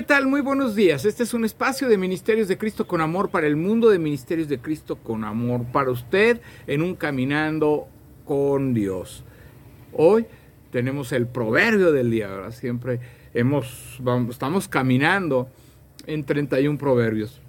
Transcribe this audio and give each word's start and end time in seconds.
¿qué 0.00 0.06
tal? 0.06 0.28
Muy 0.28 0.40
buenos 0.40 0.74
días. 0.74 1.04
Este 1.04 1.24
es 1.24 1.34
un 1.34 1.44
espacio 1.44 1.86
de 1.86 1.98
Ministerios 1.98 2.48
de 2.48 2.56
Cristo 2.56 2.86
con 2.86 3.02
Amor 3.02 3.28
para 3.28 3.46
el 3.46 3.56
mundo, 3.56 3.90
de 3.90 3.98
Ministerios 3.98 4.48
de 4.48 4.58
Cristo 4.58 4.96
con 4.96 5.24
Amor 5.24 5.66
para 5.72 5.90
usted 5.90 6.40
en 6.66 6.80
un 6.80 6.94
caminando 6.94 7.86
con 8.24 8.72
Dios. 8.72 9.24
Hoy 9.92 10.24
tenemos 10.72 11.12
el 11.12 11.26
proverbio 11.26 11.92
del 11.92 12.10
día, 12.10 12.28
¿verdad? 12.28 12.50
Siempre 12.52 12.98
hemos, 13.34 14.00
estamos 14.30 14.68
caminando 14.68 15.50
en 16.06 16.24
31 16.24 16.78
proverbios. 16.78 17.42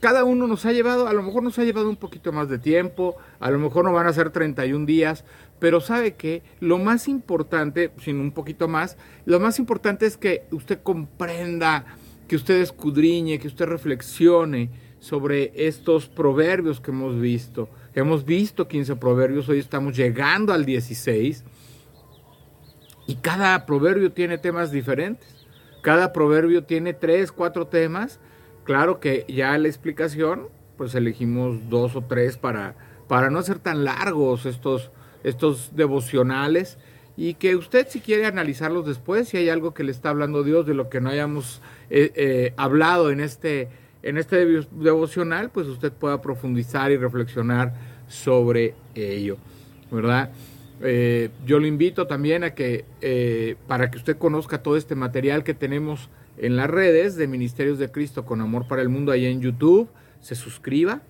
Cada 0.00 0.24
uno 0.24 0.46
nos 0.46 0.64
ha 0.64 0.72
llevado, 0.72 1.08
a 1.08 1.12
lo 1.12 1.22
mejor 1.22 1.42
nos 1.42 1.58
ha 1.58 1.64
llevado 1.64 1.88
un 1.88 1.96
poquito 1.96 2.32
más 2.32 2.48
de 2.48 2.58
tiempo, 2.58 3.16
a 3.40 3.50
lo 3.50 3.58
mejor 3.58 3.84
no 3.84 3.92
van 3.92 4.06
a 4.06 4.12
ser 4.12 4.30
31 4.30 4.86
días, 4.86 5.24
pero 5.58 5.80
sabe 5.80 6.14
que 6.14 6.42
lo 6.60 6.78
más 6.78 7.08
importante, 7.08 7.90
sin 8.00 8.20
un 8.20 8.30
poquito 8.30 8.68
más, 8.68 8.96
lo 9.24 9.40
más 9.40 9.58
importante 9.58 10.06
es 10.06 10.16
que 10.16 10.44
usted 10.52 10.80
comprenda, 10.82 11.84
que 12.28 12.36
usted 12.36 12.60
escudriñe, 12.60 13.40
que 13.40 13.48
usted 13.48 13.66
reflexione 13.66 14.70
sobre 15.00 15.52
estos 15.54 16.06
proverbios 16.06 16.80
que 16.80 16.92
hemos 16.92 17.20
visto. 17.20 17.68
Hemos 17.94 18.24
visto 18.24 18.68
15 18.68 18.96
proverbios, 18.96 19.48
hoy 19.48 19.58
estamos 19.58 19.96
llegando 19.96 20.52
al 20.52 20.64
16 20.64 21.44
y 23.08 23.16
cada 23.16 23.66
proverbio 23.66 24.12
tiene 24.12 24.38
temas 24.38 24.70
diferentes. 24.70 25.46
Cada 25.82 26.12
proverbio 26.12 26.64
tiene 26.64 26.92
tres, 26.92 27.32
cuatro 27.32 27.66
temas. 27.66 28.20
Claro 28.68 29.00
que 29.00 29.24
ya 29.28 29.56
la 29.56 29.66
explicación, 29.66 30.48
pues 30.76 30.94
elegimos 30.94 31.70
dos 31.70 31.96
o 31.96 32.02
tres 32.02 32.36
para, 32.36 32.74
para 33.08 33.30
no 33.30 33.38
hacer 33.38 33.58
tan 33.60 33.82
largos 33.82 34.44
estos, 34.44 34.90
estos 35.24 35.74
devocionales 35.74 36.76
y 37.16 37.32
que 37.32 37.56
usted 37.56 37.88
si 37.88 38.00
quiere 38.00 38.26
analizarlos 38.26 38.84
después, 38.84 39.26
si 39.26 39.38
hay 39.38 39.48
algo 39.48 39.72
que 39.72 39.84
le 39.84 39.90
está 39.90 40.10
hablando 40.10 40.42
Dios 40.42 40.66
de 40.66 40.74
lo 40.74 40.90
que 40.90 41.00
no 41.00 41.08
hayamos 41.08 41.62
eh, 41.88 42.12
eh, 42.14 42.52
hablado 42.58 43.10
en 43.10 43.20
este, 43.20 43.70
en 44.02 44.18
este 44.18 44.44
devocional, 44.72 45.48
pues 45.48 45.66
usted 45.66 45.90
pueda 45.90 46.20
profundizar 46.20 46.90
y 46.90 46.98
reflexionar 46.98 47.72
sobre 48.06 48.74
ello, 48.94 49.38
¿verdad? 49.90 50.30
Eh, 50.82 51.30
yo 51.46 51.58
lo 51.58 51.66
invito 51.66 52.06
también 52.06 52.44
a 52.44 52.50
que, 52.50 53.56
para 53.66 53.90
que 53.90 53.96
usted 53.96 54.18
conozca 54.18 54.62
todo 54.62 54.76
este 54.76 54.94
material 54.94 55.42
que 55.42 55.54
tenemos 55.54 56.10
en 56.38 56.56
las 56.56 56.68
redes 56.68 57.16
de 57.16 57.26
Ministerios 57.26 57.78
de 57.78 57.90
Cristo 57.90 58.24
con 58.24 58.40
Amor 58.40 58.68
para 58.68 58.82
el 58.82 58.88
Mundo, 58.88 59.12
ahí 59.12 59.26
en 59.26 59.40
YouTube, 59.40 59.88
se 60.20 60.34
suscriba, 60.34 61.02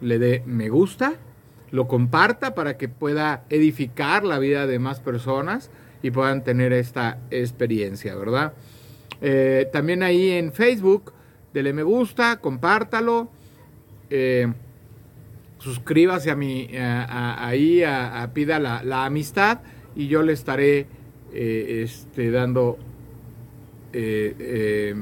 le 0.00 0.18
dé 0.18 0.42
me 0.46 0.68
gusta 0.68 1.18
lo 1.74 1.88
comparta 1.88 2.54
para 2.54 2.76
que 2.76 2.88
pueda 2.88 3.42
edificar 3.50 4.24
la 4.24 4.38
vida 4.38 4.68
de 4.68 4.78
más 4.78 5.00
personas 5.00 5.72
y 6.02 6.12
puedan 6.12 6.44
tener 6.44 6.72
esta 6.72 7.18
experiencia, 7.32 8.14
¿verdad? 8.14 8.52
Eh, 9.20 9.68
también 9.72 10.04
ahí 10.04 10.30
en 10.30 10.52
Facebook, 10.52 11.12
dele 11.52 11.72
me 11.72 11.82
gusta, 11.82 12.36
compártalo, 12.36 13.28
eh, 14.08 14.52
suscríbase 15.58 16.30
a 16.30 16.36
mi, 16.36 16.68
ahí, 16.76 17.82
a, 17.82 18.30
pida 18.32 18.60
la, 18.60 19.04
amistad 19.04 19.58
y 19.96 20.06
yo 20.06 20.22
le 20.22 20.32
estaré 20.32 20.86
eh, 21.32 21.82
este, 21.82 22.30
dando, 22.30 22.78
de 23.94 24.96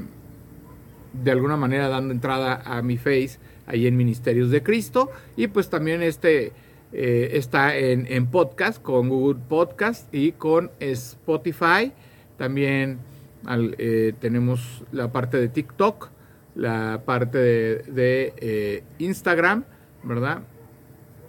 alguna 1.31 1.57
manera 1.57 1.87
dando 1.89 2.13
entrada 2.13 2.61
a 2.65 2.81
mi 2.81 2.97
face 2.97 3.39
ahí 3.65 3.87
en 3.87 3.97
Ministerios 3.97 4.49
de 4.51 4.63
Cristo 4.63 5.09
y 5.35 5.47
pues 5.47 5.69
también 5.69 6.03
este 6.03 6.53
eh, 6.95 7.37
está 7.37 7.75
en, 7.75 8.27
podcast 8.27 8.79
con 8.79 9.09
Google 9.09 9.41
Podcast 9.49 10.13
y 10.13 10.33
con 10.33 10.69
Spotify. 10.79 11.91
También 12.37 12.99
eh, 13.49 14.13
tenemos 14.19 14.83
la 14.91 15.11
parte 15.11 15.37
de 15.37 15.47
TikTok, 15.47 16.09
la 16.53 17.01
parte 17.03 17.39
de, 17.39 18.33
eh, 18.37 18.83
Instagram, 18.99 19.63
¿verdad? 20.03 20.43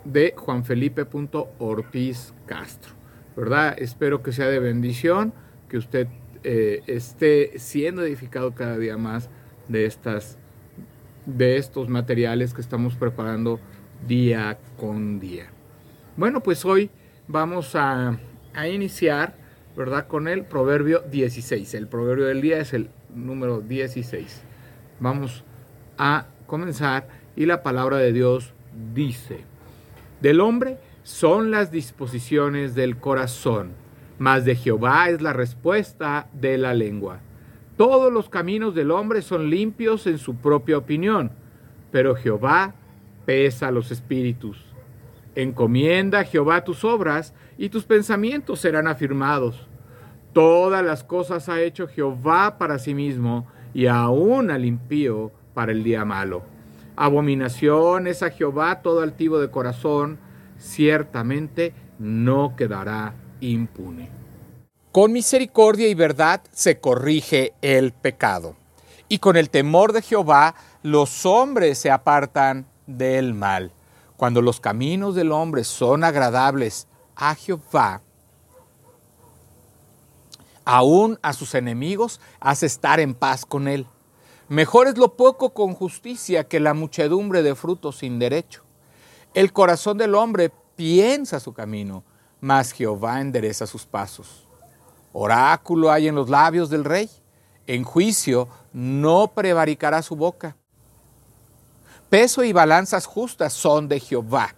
De 0.05 0.35
juanfelipe.ortiz 0.37 2.35
Castro, 2.45 2.93
¿verdad? 3.35 3.75
Espero 3.79 4.23
que 4.23 4.33
sea 4.33 4.49
de 4.49 4.59
bendición, 4.59 5.33
que 5.71 5.79
usted 5.79 6.09
esté 6.44 7.59
siendo 7.59 8.05
edificado 8.05 8.55
cada 8.55 8.78
día 8.78 8.97
más 8.97 9.31
de 9.69 9.87
estas 9.87 10.38
de 11.27 11.56
estos 11.56 11.88
materiales 11.88 12.53
que 12.53 12.60
estamos 12.60 12.94
preparando 12.97 13.59
día 14.06 14.59
con 14.77 15.21
día. 15.21 15.47
Bueno, 16.16 16.43
pues 16.43 16.65
hoy 16.65 16.91
vamos 17.27 17.75
a, 17.75 18.19
iniciar, 18.71 19.34
¿verdad? 19.77 20.06
Con 20.06 20.28
el 20.28 20.44
proverbio 20.44 21.00
16. 21.00 21.75
El 21.75 21.88
proverbio 21.88 22.27
del 22.27 22.41
día 22.41 22.59
es 22.59 22.72
el 22.72 22.91
número 23.15 23.61
16. 23.61 24.43
Vamos 25.00 25.44
a 25.99 26.26
comenzar 26.47 27.09
y 27.37 27.47
la 27.47 27.62
palabra 27.62 27.99
de 27.99 28.12
Dios 28.12 28.53
dice, 28.94 29.41
del 30.21 30.41
hombre 30.41 30.78
son 31.03 31.50
las 31.50 31.71
disposiciones 31.71 32.75
del 32.75 32.97
corazón, 32.97 33.72
mas 34.19 34.45
de 34.45 34.55
Jehová 34.55 35.09
es 35.11 35.21
la 35.21 35.33
respuesta 35.33 36.29
de 36.33 36.59
la 36.59 36.75
lengua. 36.75 37.21
Todos 37.77 38.13
los 38.13 38.29
caminos 38.29 38.75
del 38.75 38.91
hombre 38.91 39.23
son 39.23 39.51
limpios 39.51 40.07
en 40.07 40.19
su 40.19 40.37
propia 40.37 40.79
opinión, 40.79 41.33
pero 41.91 42.15
Jehová 42.15 42.75
pesa 43.27 43.71
los 43.71 43.91
espíritus. 43.91 44.65
Encomienda 45.35 46.21
a 46.21 46.25
Jehová 46.25 46.63
tus 46.63 46.85
obras 46.85 47.35
y 47.59 47.71
tus 47.71 47.85
pensamientos 47.85 48.61
serán 48.61 48.87
afirmados. 48.87 49.67
Todas 50.33 50.85
las 50.85 51.03
cosas 51.03 51.49
ha 51.49 51.61
hecho 51.61 51.89
Jehová 51.89 52.59
para 52.59 52.79
sí 52.79 52.95
mismo 52.95 53.47
y 53.73 53.87
aún 53.87 54.51
al 54.51 54.65
impío 54.65 55.33
para 55.55 55.73
el 55.73 55.83
día 55.83 56.05
malo. 56.05 56.43
Abominación 56.97 58.07
es 58.07 58.23
a 58.23 58.31
Jehová 58.31 58.83
todo 58.83 59.01
altivo 59.01 59.41
de 59.41 59.51
corazón, 59.51 60.19
ciertamente 60.59 61.75
no 61.99 62.55
quedará 62.57 63.15
impune. 63.53 64.09
Con 64.93 65.12
misericordia 65.12 65.88
y 65.88 65.94
verdad 65.94 66.43
se 66.53 66.78
corrige 66.78 67.53
el 67.62 67.93
pecado, 67.93 68.56
y 69.09 69.19
con 69.19 69.37
el 69.37 69.50
temor 69.50 69.93
de 69.93 70.03
Jehová 70.03 70.55
los 70.82 71.27
hombres 71.27 71.78
se 71.78 71.91
apartan 71.91 72.66
del 72.87 73.34
mal. 73.34 73.72
Cuando 74.16 74.41
los 74.41 74.60
caminos 74.60 75.15
del 75.15 75.32
hombre 75.32 75.65
son 75.65 76.05
agradables 76.05 76.87
a 77.16 77.34
Jehová, 77.34 78.03
aún 80.65 81.19
a 81.22 81.32
sus 81.32 81.55
enemigos 81.55 82.21
hace 82.41 82.66
estar 82.66 83.00
en 83.00 83.15
paz 83.15 83.44
con 83.44 83.69
él. 83.69 83.87
Mejor 84.49 84.87
es 84.87 84.97
lo 84.97 85.16
poco 85.16 85.53
con 85.53 85.75
justicia 85.75 86.44
que 86.44 86.61
la 86.61 86.75
muchedumbre 86.75 87.43
de 87.43 87.55
frutos 87.55 87.99
sin 87.99 88.19
derecho. 88.19 88.62
El 89.34 89.53
corazón 89.53 89.99
del 89.99 90.15
hombre 90.15 90.53
piensa 90.76 91.41
su 91.41 91.53
camino, 91.53 92.05
mas 92.44 92.72
Jehová 92.72 93.22
endereza 93.22 93.66
sus 93.66 93.87
pasos. 93.87 94.47
Oráculo 95.15 95.91
hay 95.91 96.09
en 96.09 96.15
los 96.15 96.28
labios 96.28 96.69
del 96.69 96.84
rey. 96.84 97.09
En 97.66 97.84
juicio 97.84 98.49
no 98.71 99.28
prevaricará 99.28 100.03
su 100.03 100.15
boca. 100.15 100.55
Peso 102.10 102.44
y 102.44 102.53
balanzas 102.53 103.06
justas 103.06 103.55
son 103.55 103.88
de 103.88 103.99
Jehová. 103.99 104.55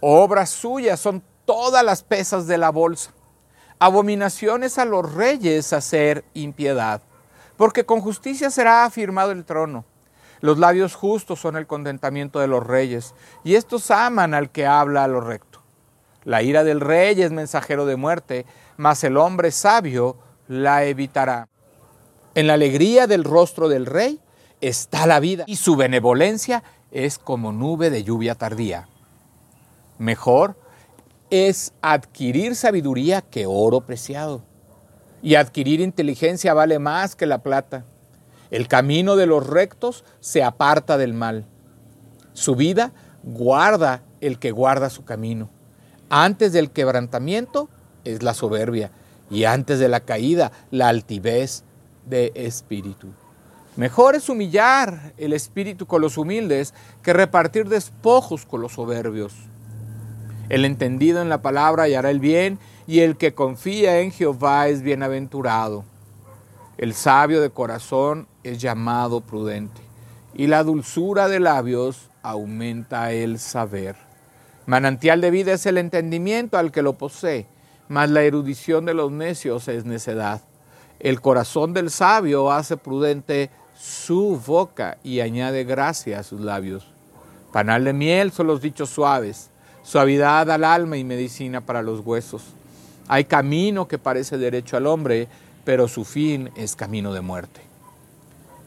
Obras 0.00 0.50
suyas 0.50 0.98
son 0.98 1.22
todas 1.44 1.84
las 1.84 2.02
pesas 2.02 2.48
de 2.48 2.58
la 2.58 2.70
bolsa. 2.70 3.12
Abominaciones 3.78 4.76
a 4.76 4.84
los 4.84 5.14
reyes 5.14 5.72
hacer 5.72 6.24
impiedad, 6.34 7.02
porque 7.56 7.86
con 7.86 8.00
justicia 8.00 8.50
será 8.50 8.84
afirmado 8.84 9.30
el 9.30 9.44
trono. 9.44 9.84
Los 10.40 10.58
labios 10.58 10.96
justos 10.96 11.38
son 11.38 11.56
el 11.56 11.68
contentamiento 11.68 12.40
de 12.40 12.48
los 12.48 12.66
reyes, 12.66 13.14
y 13.44 13.54
estos 13.54 13.92
aman 13.92 14.34
al 14.34 14.50
que 14.50 14.66
habla 14.66 15.04
a 15.04 15.08
lo 15.08 15.20
recto. 15.20 15.45
La 16.26 16.42
ira 16.42 16.64
del 16.64 16.80
rey 16.80 17.22
es 17.22 17.30
mensajero 17.30 17.86
de 17.86 17.94
muerte, 17.94 18.46
mas 18.76 19.04
el 19.04 19.16
hombre 19.16 19.52
sabio 19.52 20.18
la 20.48 20.82
evitará. 20.82 21.48
En 22.34 22.48
la 22.48 22.54
alegría 22.54 23.06
del 23.06 23.22
rostro 23.22 23.68
del 23.68 23.86
rey 23.86 24.18
está 24.60 25.06
la 25.06 25.20
vida 25.20 25.44
y 25.46 25.54
su 25.54 25.76
benevolencia 25.76 26.64
es 26.90 27.20
como 27.20 27.52
nube 27.52 27.90
de 27.90 28.02
lluvia 28.02 28.34
tardía. 28.34 28.88
Mejor 29.98 30.58
es 31.30 31.72
adquirir 31.80 32.56
sabiduría 32.56 33.22
que 33.22 33.46
oro 33.46 33.82
preciado. 33.82 34.42
Y 35.22 35.36
adquirir 35.36 35.80
inteligencia 35.80 36.54
vale 36.54 36.80
más 36.80 37.14
que 37.14 37.26
la 37.26 37.38
plata. 37.38 37.84
El 38.50 38.66
camino 38.66 39.14
de 39.14 39.26
los 39.26 39.46
rectos 39.46 40.04
se 40.18 40.42
aparta 40.42 40.98
del 40.98 41.14
mal. 41.14 41.46
Su 42.32 42.56
vida 42.56 42.92
guarda 43.22 44.02
el 44.20 44.40
que 44.40 44.50
guarda 44.50 44.90
su 44.90 45.04
camino. 45.04 45.50
Antes 46.08 46.52
del 46.52 46.70
quebrantamiento 46.70 47.68
es 48.04 48.22
la 48.22 48.32
soberbia 48.32 48.92
y 49.28 49.44
antes 49.44 49.80
de 49.80 49.88
la 49.88 50.00
caída 50.00 50.52
la 50.70 50.88
altivez 50.88 51.64
de 52.04 52.30
espíritu. 52.36 53.08
Mejor 53.76 54.14
es 54.14 54.28
humillar 54.28 55.12
el 55.18 55.32
espíritu 55.32 55.86
con 55.86 56.00
los 56.00 56.16
humildes 56.16 56.74
que 57.02 57.12
repartir 57.12 57.68
despojos 57.68 58.46
con 58.46 58.60
los 58.60 58.74
soberbios. 58.74 59.34
El 60.48 60.64
entendido 60.64 61.20
en 61.20 61.28
la 61.28 61.42
palabra 61.42 61.82
hallará 61.82 62.10
el 62.10 62.20
bien 62.20 62.60
y 62.86 63.00
el 63.00 63.16
que 63.16 63.34
confía 63.34 63.98
en 63.98 64.12
Jehová 64.12 64.68
es 64.68 64.82
bienaventurado. 64.82 65.84
El 66.78 66.94
sabio 66.94 67.40
de 67.40 67.50
corazón 67.50 68.28
es 68.44 68.58
llamado 68.58 69.22
prudente, 69.22 69.80
y 70.34 70.46
la 70.46 70.62
dulzura 70.62 71.26
de 71.26 71.40
labios 71.40 72.10
aumenta 72.22 73.12
el 73.12 73.40
saber. 73.40 74.05
Manantial 74.66 75.20
de 75.20 75.30
vida 75.30 75.52
es 75.52 75.64
el 75.66 75.78
entendimiento 75.78 76.58
al 76.58 76.72
que 76.72 76.82
lo 76.82 76.94
posee, 76.94 77.46
mas 77.88 78.10
la 78.10 78.22
erudición 78.22 78.84
de 78.84 78.94
los 78.94 79.12
necios 79.12 79.68
es 79.68 79.84
necedad. 79.84 80.42
El 80.98 81.20
corazón 81.20 81.72
del 81.72 81.90
sabio 81.90 82.50
hace 82.50 82.76
prudente 82.76 83.50
su 83.78 84.42
boca 84.44 84.98
y 85.04 85.20
añade 85.20 85.62
gracia 85.62 86.18
a 86.18 86.22
sus 86.24 86.40
labios. 86.40 86.84
Panal 87.52 87.84
de 87.84 87.92
miel 87.92 88.32
son 88.32 88.48
los 88.48 88.60
dichos 88.60 88.90
suaves, 88.90 89.50
suavidad 89.84 90.50
al 90.50 90.64
alma 90.64 90.96
y 90.96 91.04
medicina 91.04 91.60
para 91.60 91.82
los 91.82 92.00
huesos. 92.00 92.42
Hay 93.06 93.24
camino 93.24 93.86
que 93.86 93.98
parece 93.98 94.36
derecho 94.36 94.76
al 94.76 94.88
hombre, 94.88 95.28
pero 95.64 95.86
su 95.86 96.04
fin 96.04 96.50
es 96.56 96.74
camino 96.74 97.12
de 97.12 97.20
muerte. 97.20 97.60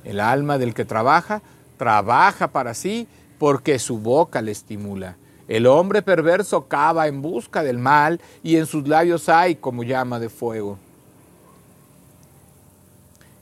El 0.05 0.21
alma 0.21 0.57
del 0.57 0.73
que 0.73 0.85
trabaja, 0.85 1.41
trabaja 1.77 2.47
para 2.47 2.73
sí 2.73 3.05
porque 3.37 3.79
su 3.79 3.97
boca 3.97 4.41
le 4.41 4.51
estimula. 4.51 5.17
El 5.49 5.65
hombre 5.65 6.03
perverso 6.03 6.67
cava 6.67 7.07
en 7.07 7.23
busca 7.23 7.63
del 7.63 7.79
mal 7.79 8.21
y 8.43 8.57
en 8.57 8.67
sus 8.67 8.87
labios 8.87 9.29
hay 9.29 9.55
como 9.55 9.81
llama 9.81 10.19
de 10.19 10.29
fuego. 10.29 10.77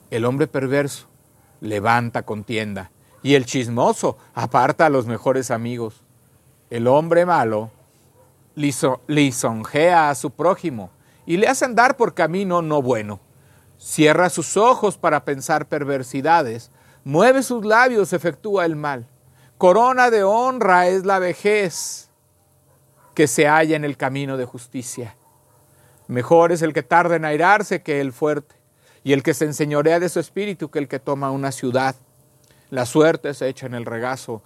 El 0.09 0.24
hombre 0.24 0.48
perverso 0.48 1.07
levanta 1.59 2.24
contienda 2.24 2.92
y 3.21 3.36
el 3.36 3.45
chismoso 3.45 4.18
aparta 4.33 4.86
a 4.86 4.89
los 4.89 5.06
mejores 5.06 5.51
amigos. 5.51 6.01
El 6.69 6.88
hombre 6.88 7.25
malo 7.25 7.71
lisonjea 8.56 10.10
a 10.10 10.15
su 10.15 10.31
prójimo 10.31 10.92
y 11.25 11.36
le 11.36 11.50
hace 11.50 11.65
andar 11.65 11.98
por 11.98 12.13
camino 12.13 12.62
no 12.62 12.81
bueno. 12.81 13.19
Cierra 13.77 14.30
sus 14.30 14.56
ojos 14.56 14.98
para 14.98 15.25
pensar 15.25 15.65
perversidades, 15.65 16.71
mueve 17.03 17.44
sus 17.44 17.65
labios, 17.65 18.13
efectúa 18.13 18.65
el 18.65 18.77
mal. 18.77 19.07
Corona 19.57 20.12
de 20.12 20.24
honra 20.24 20.88
es 20.88 21.06
la 21.06 21.19
vejez 21.19 22.09
que 23.15 23.27
se 23.27 23.48
halla 23.48 23.75
en 23.75 23.86
el 23.86 23.98
camino 23.98 24.38
de 24.38 24.45
justicia. 24.45 25.15
Mejor 26.07 26.51
es 26.51 26.62
el 26.62 26.74
que 26.74 26.83
tarda 26.83 27.15
en 27.15 27.25
airarse 27.25 27.81
que 27.81 28.00
el 28.00 28.13
fuerte, 28.13 28.56
y 29.04 29.13
el 29.13 29.24
que 29.24 29.33
se 29.33 29.45
enseñorea 29.45 30.00
de 30.00 30.09
su 30.09 30.19
espíritu 30.19 30.69
que 30.69 30.80
el 30.80 30.88
que 30.88 31.00
toma 31.00 31.31
una 31.31 31.51
ciudad. 31.51 31.95
La 32.69 32.86
suerte 32.86 33.33
se 33.33 33.48
echa 33.48 33.65
en 33.65 33.74
el 33.74 33.86
regazo, 33.86 34.44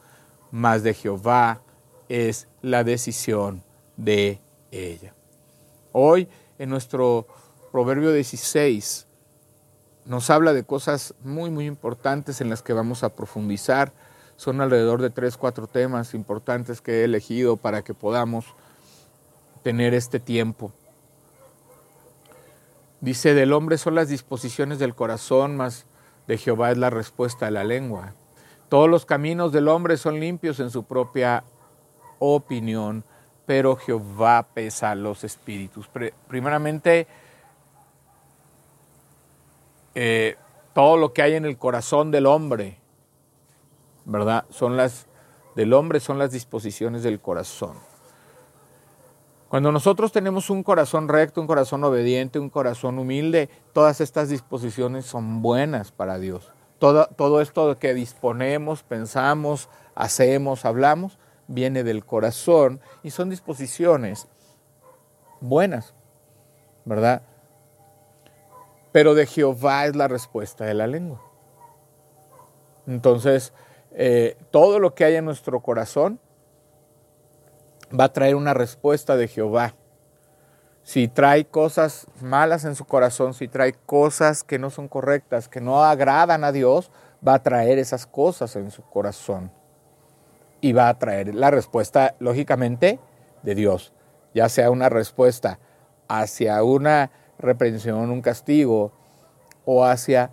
mas 0.52 0.84
de 0.84 0.94
Jehová 0.94 1.62
es 2.08 2.48
la 2.62 2.84
decisión 2.84 3.64
de 3.98 4.40
ella. 4.72 5.14
Hoy 5.92 6.30
en 6.60 6.70
nuestro 6.70 7.28
Proverbio 7.72 8.14
16 8.14 9.08
nos 10.06 10.30
habla 10.30 10.54
de 10.54 10.64
cosas 10.64 11.16
muy, 11.24 11.50
muy 11.50 11.66
importantes 11.66 12.40
en 12.40 12.50
las 12.50 12.62
que 12.62 12.74
vamos 12.74 13.04
a 13.04 13.10
profundizar. 13.10 13.92
Son 14.42 14.60
alrededor 14.60 15.04
de 15.04 15.12
tres, 15.12 15.38
cuatro 15.38 15.68
temas 15.68 16.16
importantes 16.16 16.82
que 16.82 17.02
he 17.02 17.04
elegido 17.04 17.58
para 17.58 17.84
que 17.84 17.94
podamos 17.94 18.44
tener 19.62 19.94
este 19.94 20.20
tiempo. 20.20 20.72
Dice, 23.02 23.36
del 23.36 23.54
hombre 23.54 23.78
son 23.78 23.94
las 23.94 24.10
disposiciones 24.10 24.80
del 24.80 24.96
corazón, 24.96 25.58
mas 25.58 25.86
de 26.26 26.40
Jehová 26.40 26.72
es 26.72 26.80
la 26.80 26.90
respuesta 26.90 27.46
de 27.46 27.52
la 27.52 27.64
lengua. 27.64 28.16
Todos 28.68 28.90
los 28.90 29.06
caminos 29.06 29.52
del 29.52 29.68
hombre 29.68 29.96
son 29.96 30.20
limpios 30.20 30.60
en 30.60 30.72
su 30.72 30.86
propia 30.86 31.44
opinión, 32.18 33.04
pero 33.46 33.76
Jehová 33.76 34.48
pesa 34.56 34.96
los 34.96 35.24
espíritus. 35.24 35.88
Primeramente, 36.28 37.06
eh, 39.94 40.36
todo 40.74 40.98
lo 40.98 41.14
que 41.14 41.22
hay 41.22 41.36
en 41.36 41.46
el 41.46 41.60
corazón 41.60 42.10
del 42.10 42.26
hombre, 42.26 42.81
¿verdad? 44.06 44.46
Son 44.50 44.78
las 44.78 45.08
del 45.56 45.74
hombre 45.74 46.00
son 46.00 46.18
las 46.18 46.32
disposiciones 46.32 47.04
del 47.04 47.20
corazón. 47.20 47.76
Cuando 49.50 49.72
nosotros 49.72 50.14
tenemos 50.14 50.50
un 50.50 50.64
corazón 50.64 51.10
recto, 51.10 51.42
un 51.42 51.48
corazón 51.48 51.84
obediente, 51.84 52.40
un 52.40 52.50
corazón 52.50 52.98
humilde, 53.00 53.50
todas 53.74 54.00
estas 54.00 54.30
disposiciones 54.30 55.06
son 55.06 55.42
buenas 55.42 55.92
para 55.92 56.20
Dios. 56.20 56.54
Todo, 56.80 57.08
todo 57.18 57.42
esto 57.42 57.78
que 57.78 57.94
disponemos, 57.94 58.84
pensamos, 58.84 59.70
hacemos, 59.94 60.64
hablamos, 60.64 61.20
viene 61.48 61.84
del 61.84 62.06
corazón 62.06 62.80
y 63.04 63.12
son 63.12 63.30
disposiciones 63.30 64.30
buenas, 65.42 65.94
¿verdad? 66.86 67.24
Pero 68.94 69.16
de 69.16 69.26
Jehová 69.26 69.86
es 69.86 69.98
la 69.98 70.08
respuesta 70.08 70.64
de 70.64 70.76
la 70.76 70.88
lengua. 70.88 71.22
Entonces, 72.88 73.54
eh, 73.94 74.38
todo 74.52 74.80
lo 74.80 74.96
que 74.96 75.06
hay 75.06 75.16
en 75.16 75.26
nuestro 75.26 75.60
corazón 75.62 76.20
va 77.98 78.06
a 78.06 78.14
traer 78.14 78.36
una 78.36 78.54
respuesta 78.54 79.18
de 79.18 79.28
Jehová. 79.28 79.76
Si 80.84 81.08
trae 81.08 81.46
cosas 81.46 82.08
malas 82.22 82.66
en 82.66 82.76
su 82.76 82.86
corazón, 82.86 83.34
si 83.34 83.48
trae 83.48 83.74
cosas 83.74 84.44
que 84.44 84.58
no 84.58 84.70
son 84.70 84.88
correctas, 84.88 85.48
que 85.48 85.62
no 85.62 85.84
agradan 85.84 86.44
a 86.44 86.52
Dios, 86.52 86.92
va 87.26 87.36
a 87.36 87.44
traer 87.44 87.78
esas 87.78 88.08
cosas 88.08 88.56
en 88.56 88.72
su 88.72 88.82
corazón. 88.82 89.52
Y 90.60 90.74
va 90.74 90.90
a 90.90 90.98
traer 90.98 91.36
la 91.36 91.52
respuesta, 91.52 92.16
lógicamente, 92.20 93.00
de 93.44 93.56
Dios, 93.56 93.94
ya 94.34 94.50
sea 94.50 94.72
una 94.72 94.90
respuesta 94.90 95.60
hacia 96.08 96.64
una 96.64 97.12
reprensión, 97.40 98.10
un 98.10 98.22
castigo 98.22 98.92
o 99.66 99.86
hacia 99.86 100.32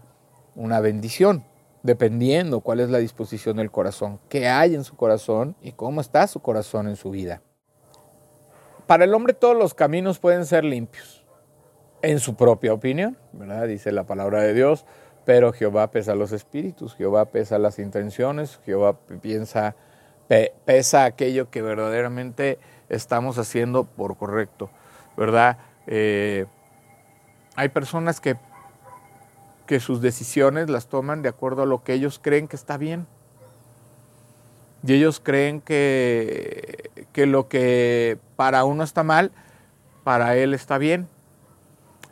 una 0.54 0.80
bendición, 0.80 1.44
dependiendo 1.82 2.60
cuál 2.60 2.80
es 2.80 2.90
la 2.90 2.98
disposición 2.98 3.56
del 3.56 3.70
corazón, 3.70 4.20
qué 4.28 4.48
hay 4.48 4.74
en 4.74 4.84
su 4.84 4.96
corazón 4.96 5.56
y 5.62 5.72
cómo 5.72 6.00
está 6.00 6.26
su 6.26 6.40
corazón 6.40 6.88
en 6.88 6.96
su 6.96 7.10
vida. 7.10 7.42
Para 8.86 9.04
el 9.04 9.14
hombre 9.14 9.34
todos 9.34 9.56
los 9.56 9.74
caminos 9.74 10.18
pueden 10.18 10.46
ser 10.46 10.64
limpios, 10.64 11.24
en 12.02 12.20
su 12.20 12.36
propia 12.36 12.72
opinión, 12.72 13.18
¿verdad? 13.32 13.66
Dice 13.66 13.92
la 13.92 14.04
palabra 14.04 14.42
de 14.42 14.54
Dios, 14.54 14.86
pero 15.24 15.52
Jehová 15.52 15.90
pesa 15.90 16.14
los 16.14 16.32
espíritus, 16.32 16.94
Jehová 16.94 17.26
pesa 17.26 17.58
las 17.58 17.78
intenciones, 17.78 18.60
Jehová 18.64 18.98
piensa 19.20 19.76
pesa 20.64 21.04
aquello 21.04 21.50
que 21.50 21.62
verdaderamente 21.62 22.58
estamos 22.88 23.38
haciendo 23.38 23.84
por 23.84 24.16
correcto, 24.16 24.70
¿verdad? 25.16 25.58
Eh, 25.86 26.46
hay 27.56 27.70
personas 27.70 28.20
que, 28.20 28.36
que 29.68 29.80
sus 29.80 30.00
decisiones 30.00 30.70
las 30.70 30.88
toman 30.88 31.20
de 31.20 31.28
acuerdo 31.28 31.62
a 31.62 31.66
lo 31.66 31.84
que 31.84 31.92
ellos 31.92 32.18
creen 32.20 32.48
que 32.48 32.56
está 32.56 32.78
bien. 32.78 33.06
Y 34.82 34.94
ellos 34.94 35.20
creen 35.20 35.60
que, 35.60 36.90
que 37.12 37.26
lo 37.26 37.48
que 37.48 38.18
para 38.34 38.64
uno 38.64 38.82
está 38.82 39.02
mal, 39.02 39.30
para 40.04 40.36
él 40.36 40.54
está 40.54 40.78
bien. 40.78 41.06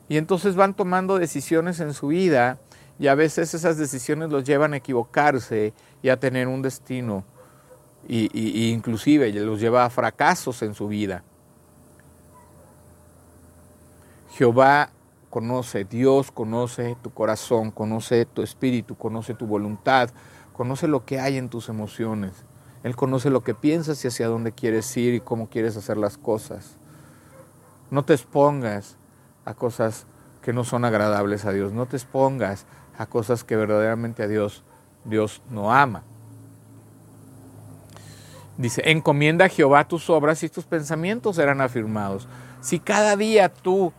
Y 0.07 0.19
entonces 0.19 0.55
van 0.55 0.75
tomando 0.75 1.19
decisiones 1.19 1.81
en 1.81 1.95
su 1.95 2.09
vida 2.09 2.59
y 2.99 3.07
a 3.07 3.15
veces 3.15 3.55
esas 3.55 3.79
decisiones 3.79 4.29
los 4.29 4.45
llevan 4.45 4.75
a 4.75 4.77
equivocarse 4.77 5.73
y 6.03 6.11
a 6.11 6.21
tener 6.21 6.49
un 6.49 6.61
destino 6.61 7.25
y, 8.07 8.71
inclusive 8.71 9.33
los 9.33 9.59
lleva 9.59 9.87
a 9.87 9.91
fracasos 9.91 10.61
en 10.61 10.75
su 10.75 10.89
vida. 10.89 11.25
Jehová 14.33 14.91
conoce, 15.37 15.85
Dios 15.85 16.33
conoce 16.33 16.97
tu 17.02 17.11
corazón, 17.11 17.71
conoce 17.71 18.25
tu 18.25 18.40
espíritu, 18.40 18.97
conoce 18.97 19.35
tu 19.35 19.47
voluntad, 19.47 20.09
conoce 20.55 20.88
lo 20.88 21.05
que 21.05 21.21
hay 21.21 21.37
en 21.37 21.50
tus 21.50 21.69
emociones. 21.69 22.33
Él 22.85 22.97
conoce 22.97 23.28
lo 23.28 23.45
que 23.45 23.55
piensas 23.55 24.02
y 24.02 24.09
hacia 24.09 24.28
dónde 24.28 24.52
quieres 24.52 24.97
ir 24.97 25.12
y 25.12 25.21
cómo 25.21 25.50
quieres 25.50 25.76
hacer 25.76 25.99
las 25.99 26.16
cosas. 26.16 26.78
No 27.90 28.02
te 28.02 28.14
expongas 28.14 28.97
a 29.45 29.52
cosas 29.52 30.07
que 30.40 30.55
no 30.55 30.64
son 30.64 30.87
agradables 30.87 31.45
a 31.45 31.52
Dios. 31.52 31.75
No 31.75 31.85
te 31.85 31.99
expongas 31.99 32.64
a 32.97 33.05
cosas 33.05 33.45
que 33.45 33.57
verdaderamente 33.57 34.23
a 34.23 34.28
Dios 34.28 34.64
Dios 35.05 35.43
no 35.50 35.71
ama. 35.71 36.02
Dice, 38.57 38.81
encomienda 38.87 39.45
a 39.45 39.49
Jehová 39.50 39.87
tus 39.87 40.09
obras 40.09 40.43
y 40.43 40.49
tus 40.49 40.64
pensamientos 40.64 41.37
serán 41.37 41.61
afirmados. 41.61 42.26
Si 42.62 42.78
cada 42.78 43.16
día 43.16 43.50
tú 43.50 43.93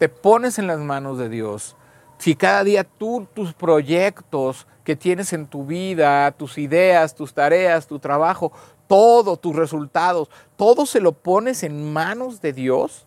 te 0.00 0.08
pones 0.08 0.58
en 0.58 0.66
las 0.66 0.78
manos 0.78 1.18
de 1.18 1.28
Dios, 1.28 1.76
si 2.16 2.34
cada 2.34 2.64
día 2.64 2.84
tú 2.84 3.28
tus 3.34 3.52
proyectos 3.52 4.66
que 4.82 4.96
tienes 4.96 5.34
en 5.34 5.46
tu 5.46 5.66
vida, 5.66 6.32
tus 6.32 6.56
ideas, 6.56 7.14
tus 7.14 7.34
tareas, 7.34 7.86
tu 7.86 7.98
trabajo, 7.98 8.50
todo, 8.88 9.36
tus 9.36 9.54
resultados, 9.54 10.30
todo 10.56 10.86
se 10.86 11.02
lo 11.02 11.12
pones 11.12 11.62
en 11.64 11.92
manos 11.92 12.40
de 12.40 12.54
Dios, 12.54 13.06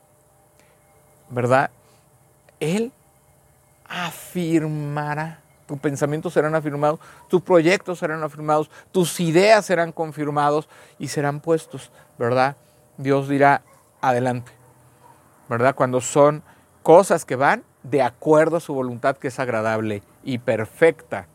¿verdad? 1.32 1.72
Él 2.60 2.92
afirmará 3.90 5.40
tus 5.66 5.80
pensamientos 5.80 6.34
serán 6.34 6.54
afirmados, 6.54 7.00
tus 7.28 7.42
proyectos 7.42 7.98
serán 7.98 8.22
afirmados, 8.22 8.70
tus 8.92 9.20
ideas 9.20 9.66
serán 9.66 9.94
confirmados 9.94 10.70
y 11.00 11.08
serán 11.08 11.40
puestos, 11.40 11.90
¿verdad? 12.20 12.56
Dios 12.98 13.28
dirá, 13.28 13.64
adelante, 14.00 14.52
¿verdad? 15.50 15.74
Cuando 15.74 16.00
son 16.00 16.44
cosas 16.84 17.25
que 17.25 17.36
van 17.36 17.63
de 17.82 18.02
acuerdo 18.02 18.58
a 18.58 18.60
su 18.60 18.74
voluntad 18.74 19.18
que 19.18 19.30
es 19.30 19.40
agradable 19.40 20.04
y 20.24 20.38
perfecta. 20.38 21.28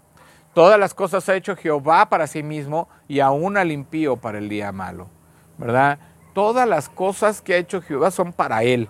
Todas 0.54 0.78
las 0.78 0.94
cosas 0.94 1.28
ha 1.28 1.34
hecho 1.34 1.56
Jehová 1.56 2.08
para 2.08 2.26
sí 2.26 2.42
mismo 2.42 2.88
y 3.08 3.20
aún 3.20 3.56
al 3.56 3.72
impío 3.72 4.16
para 4.16 4.38
el 4.38 4.48
día 4.48 4.72
malo. 4.72 5.08
¿Verdad? 5.56 5.98
Todas 6.34 6.68
las 6.68 6.88
cosas 6.88 7.40
que 7.40 7.54
ha 7.54 7.58
hecho 7.58 7.82
Jehová 7.82 8.10
son 8.10 8.32
para 8.32 8.62
él. 8.62 8.88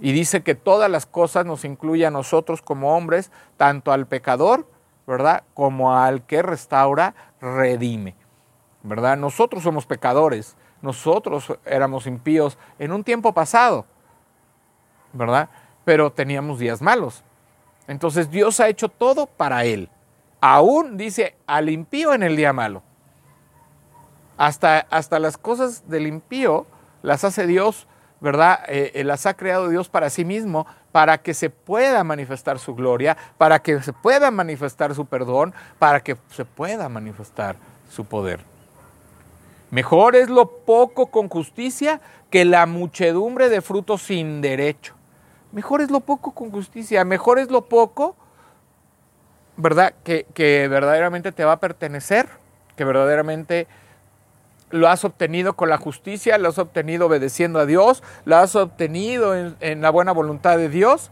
Y 0.00 0.12
dice 0.12 0.42
que 0.42 0.54
todas 0.54 0.90
las 0.90 1.06
cosas 1.06 1.44
nos 1.44 1.64
incluye 1.64 2.06
a 2.06 2.10
nosotros 2.10 2.62
como 2.62 2.96
hombres, 2.96 3.32
tanto 3.56 3.92
al 3.92 4.06
pecador, 4.06 4.66
¿verdad? 5.06 5.42
Como 5.54 5.96
al 5.96 6.24
que 6.24 6.42
restaura, 6.42 7.14
redime. 7.40 8.14
¿Verdad? 8.82 9.16
Nosotros 9.16 9.64
somos 9.64 9.86
pecadores, 9.86 10.56
nosotros 10.82 11.52
éramos 11.64 12.06
impíos 12.06 12.58
en 12.78 12.92
un 12.92 13.02
tiempo 13.02 13.34
pasado, 13.34 13.86
¿verdad? 15.12 15.48
Pero 15.84 16.10
teníamos 16.12 16.58
días 16.58 16.82
malos. 16.82 17.22
Entonces 17.86 18.30
Dios 18.30 18.60
ha 18.60 18.68
hecho 18.68 18.88
todo 18.88 19.26
para 19.26 19.64
él. 19.64 19.88
Aún 20.40 20.96
dice 20.96 21.36
al 21.46 21.68
impío 21.70 22.12
en 22.12 22.22
el 22.22 22.36
día 22.36 22.52
malo. 22.52 22.82
Hasta, 24.36 24.80
hasta 24.90 25.18
las 25.18 25.36
cosas 25.36 25.88
del 25.88 26.06
impío 26.06 26.66
las 27.02 27.24
hace 27.24 27.46
Dios, 27.46 27.88
¿verdad? 28.20 28.60
Eh, 28.68 28.92
eh, 28.94 29.04
las 29.04 29.26
ha 29.26 29.34
creado 29.34 29.68
Dios 29.68 29.88
para 29.88 30.10
sí 30.10 30.24
mismo, 30.24 30.66
para 30.92 31.18
que 31.18 31.34
se 31.34 31.50
pueda 31.50 32.04
manifestar 32.04 32.58
su 32.58 32.74
gloria, 32.74 33.16
para 33.36 33.60
que 33.60 33.82
se 33.82 33.92
pueda 33.92 34.30
manifestar 34.30 34.94
su 34.94 35.06
perdón, 35.06 35.54
para 35.78 36.00
que 36.00 36.16
se 36.30 36.44
pueda 36.44 36.88
manifestar 36.88 37.56
su 37.90 38.04
poder. 38.04 38.40
Mejor 39.70 40.16
es 40.16 40.30
lo 40.30 40.48
poco 40.64 41.06
con 41.06 41.28
justicia 41.28 42.00
que 42.30 42.44
la 42.44 42.66
muchedumbre 42.66 43.48
de 43.48 43.60
frutos 43.60 44.02
sin 44.02 44.40
derecho. 44.40 44.97
Mejor 45.52 45.80
es 45.80 45.90
lo 45.90 46.00
poco 46.00 46.32
con 46.32 46.50
justicia, 46.50 47.04
mejor 47.04 47.38
es 47.38 47.50
lo 47.50 47.62
poco, 47.62 48.16
¿verdad? 49.56 49.94
Que, 50.04 50.68
verdaderamente 50.68 51.32
te 51.32 51.44
va 51.44 51.52
a 51.52 51.60
pertenecer, 51.60 52.28
que 52.76 52.84
verdaderamente 52.84 53.66
lo 54.70 54.88
has 54.88 55.04
obtenido 55.04 55.54
con 55.54 55.70
la 55.70 55.78
justicia, 55.78 56.36
lo 56.36 56.50
has 56.50 56.58
obtenido 56.58 57.06
obedeciendo 57.06 57.58
a 57.58 57.66
Dios, 57.66 58.02
lo 58.26 58.36
has 58.36 58.54
obtenido 58.56 59.34
en, 59.34 59.80
la 59.80 59.90
buena 59.90 60.12
voluntad 60.12 60.58
de 60.58 60.68
Dios, 60.68 61.10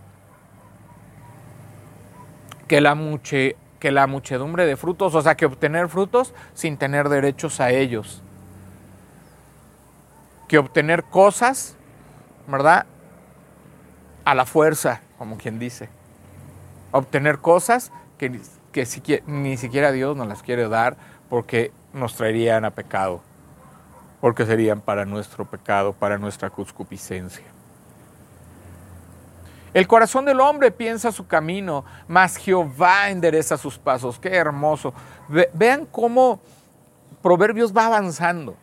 que 2.68 2.82
la, 2.82 2.94
que 3.22 3.90
la 3.90 4.06
muchedumbre 4.06 4.66
de 4.66 4.76
frutos, 4.76 5.14
o 5.14 5.22
sea, 5.22 5.34
que 5.34 5.46
obtener 5.46 5.88
frutos 5.88 6.34
sin 6.52 6.76
tener 6.76 7.08
derechos 7.08 7.58
a 7.60 7.70
ellos, 7.70 8.22
que 10.46 10.58
obtener 10.58 11.04
cosas, 11.04 11.76
¿verdad? 12.46 12.84
A 14.26 14.34
la 14.34 14.44
fuerza, 14.44 15.00
como 15.16 15.38
quien 15.38 15.58
dice, 15.58 15.88
obtener 16.92 17.38
cosas 17.38 17.90
que, 18.18 18.38
que 18.72 19.22
ni 19.26 19.56
siquiera 19.56 19.90
Dios 19.90 20.14
nos 20.14 20.28
las 20.28 20.42
quiere 20.42 20.68
dar 20.68 20.98
porque 21.30 21.72
nos 21.94 22.14
traerían 22.14 22.66
a 22.66 22.72
pecado 22.72 23.22
porque 24.20 24.46
serían 24.46 24.80
para 24.80 25.04
nuestro 25.04 25.44
pecado, 25.44 25.92
para 25.92 26.18
nuestra 26.18 26.50
concupiscencia. 26.50 27.44
El 29.74 29.86
corazón 29.86 30.24
del 30.24 30.40
hombre 30.40 30.70
piensa 30.70 31.12
su 31.12 31.26
camino, 31.26 31.84
mas 32.08 32.36
Jehová 32.36 33.10
endereza 33.10 33.56
sus 33.58 33.78
pasos. 33.78 34.18
Qué 34.18 34.34
hermoso. 34.34 34.94
vean 35.52 35.86
cómo 35.86 36.40
Proverbios 37.22 37.72
va 37.72 37.86
avanzando 37.86 38.56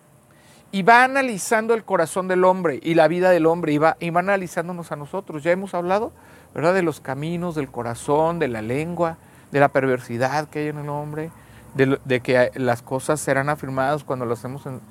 y 0.74 0.82
va 0.82 1.04
analizando 1.04 1.76
el 1.76 1.86
corazón 1.86 2.28
del 2.28 2.44
hombre 2.44 2.80
y 2.82 2.96
la 2.96 3.08
vida 3.08 3.30
del 3.30 3.46
hombre 3.46 3.74
y 3.74 3.78
va, 3.78 3.96
y 4.00 4.10
va 4.10 4.22
analizándonos 4.22 4.92
a 4.92 4.96
nosotros. 4.96 5.44
Ya 5.44 5.52
hemos 5.52 5.76
hablado, 5.76 6.12
¿verdad?, 6.56 6.74
de 6.74 6.82
los 6.82 7.00
caminos, 7.00 7.54
del 7.54 7.70
corazón, 7.70 8.40
de 8.40 8.48
la 8.48 8.64
lengua, 8.64 9.18
de 9.52 9.60
la 9.60 9.68
perversidad 9.68 10.50
que 10.50 10.60
hay 10.60 10.68
en 10.70 10.80
el 10.80 10.90
hombre, 10.90 11.30
de, 11.76 12.22
que 12.22 12.50
las 12.56 12.82
cosas 12.82 13.20
serán 13.20 13.50
afirmadas 13.50 14.04
cuando 14.04 14.26
lo 14.26 14.34
hacemos 14.34 14.66
en, 14.66 14.82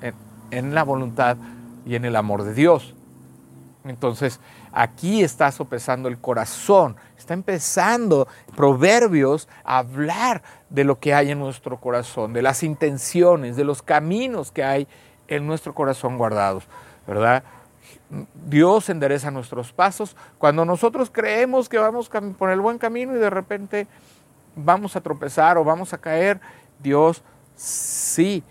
en 0.51 0.73
la 0.73 0.83
voluntad 0.83 1.35
y 1.85 1.95
en 1.95 2.05
el 2.05 2.15
amor 2.15 2.43
de 2.43 2.53
Dios. 2.53 2.95
Entonces, 3.83 4.39
aquí 4.71 5.21
está 5.21 5.51
sopesando 5.51 6.07
el 6.07 6.17
corazón, 6.17 6.95
está 7.17 7.33
empezando 7.33 8.29
Proverbios 8.55 9.49
a 9.65 9.79
hablar 9.79 10.43
de 10.69 10.85
lo 10.85 10.97
que 10.97 11.13
hay 11.13 11.31
en 11.31 11.39
nuestro 11.39 11.81
corazón, 11.81 12.31
de 12.31 12.41
las 12.41 12.63
intenciones, 12.63 13.57
de 13.57 13.65
los 13.65 13.81
caminos 13.81 14.53
que 14.53 14.63
hay 14.63 14.87
en 15.27 15.47
nuestro 15.47 15.73
corazón 15.73 16.17
guardados, 16.17 16.65
¿verdad? 17.07 17.43
Dios 18.47 18.89
endereza 18.89 19.31
nuestros 19.31 19.73
pasos 19.73 20.15
cuando 20.37 20.65
nosotros 20.65 21.09
creemos 21.11 21.67
que 21.67 21.77
vamos 21.77 22.09
por 22.37 22.49
el 22.49 22.61
buen 22.61 22.77
camino 22.77 23.15
y 23.15 23.19
de 23.19 23.29
repente 23.29 23.87
vamos 24.55 24.95
a 24.95 25.01
tropezar 25.01 25.57
o 25.57 25.63
vamos 25.63 25.93
a 25.93 25.97
caer, 25.97 26.39
Dios 26.79 27.23
sí 27.55 28.43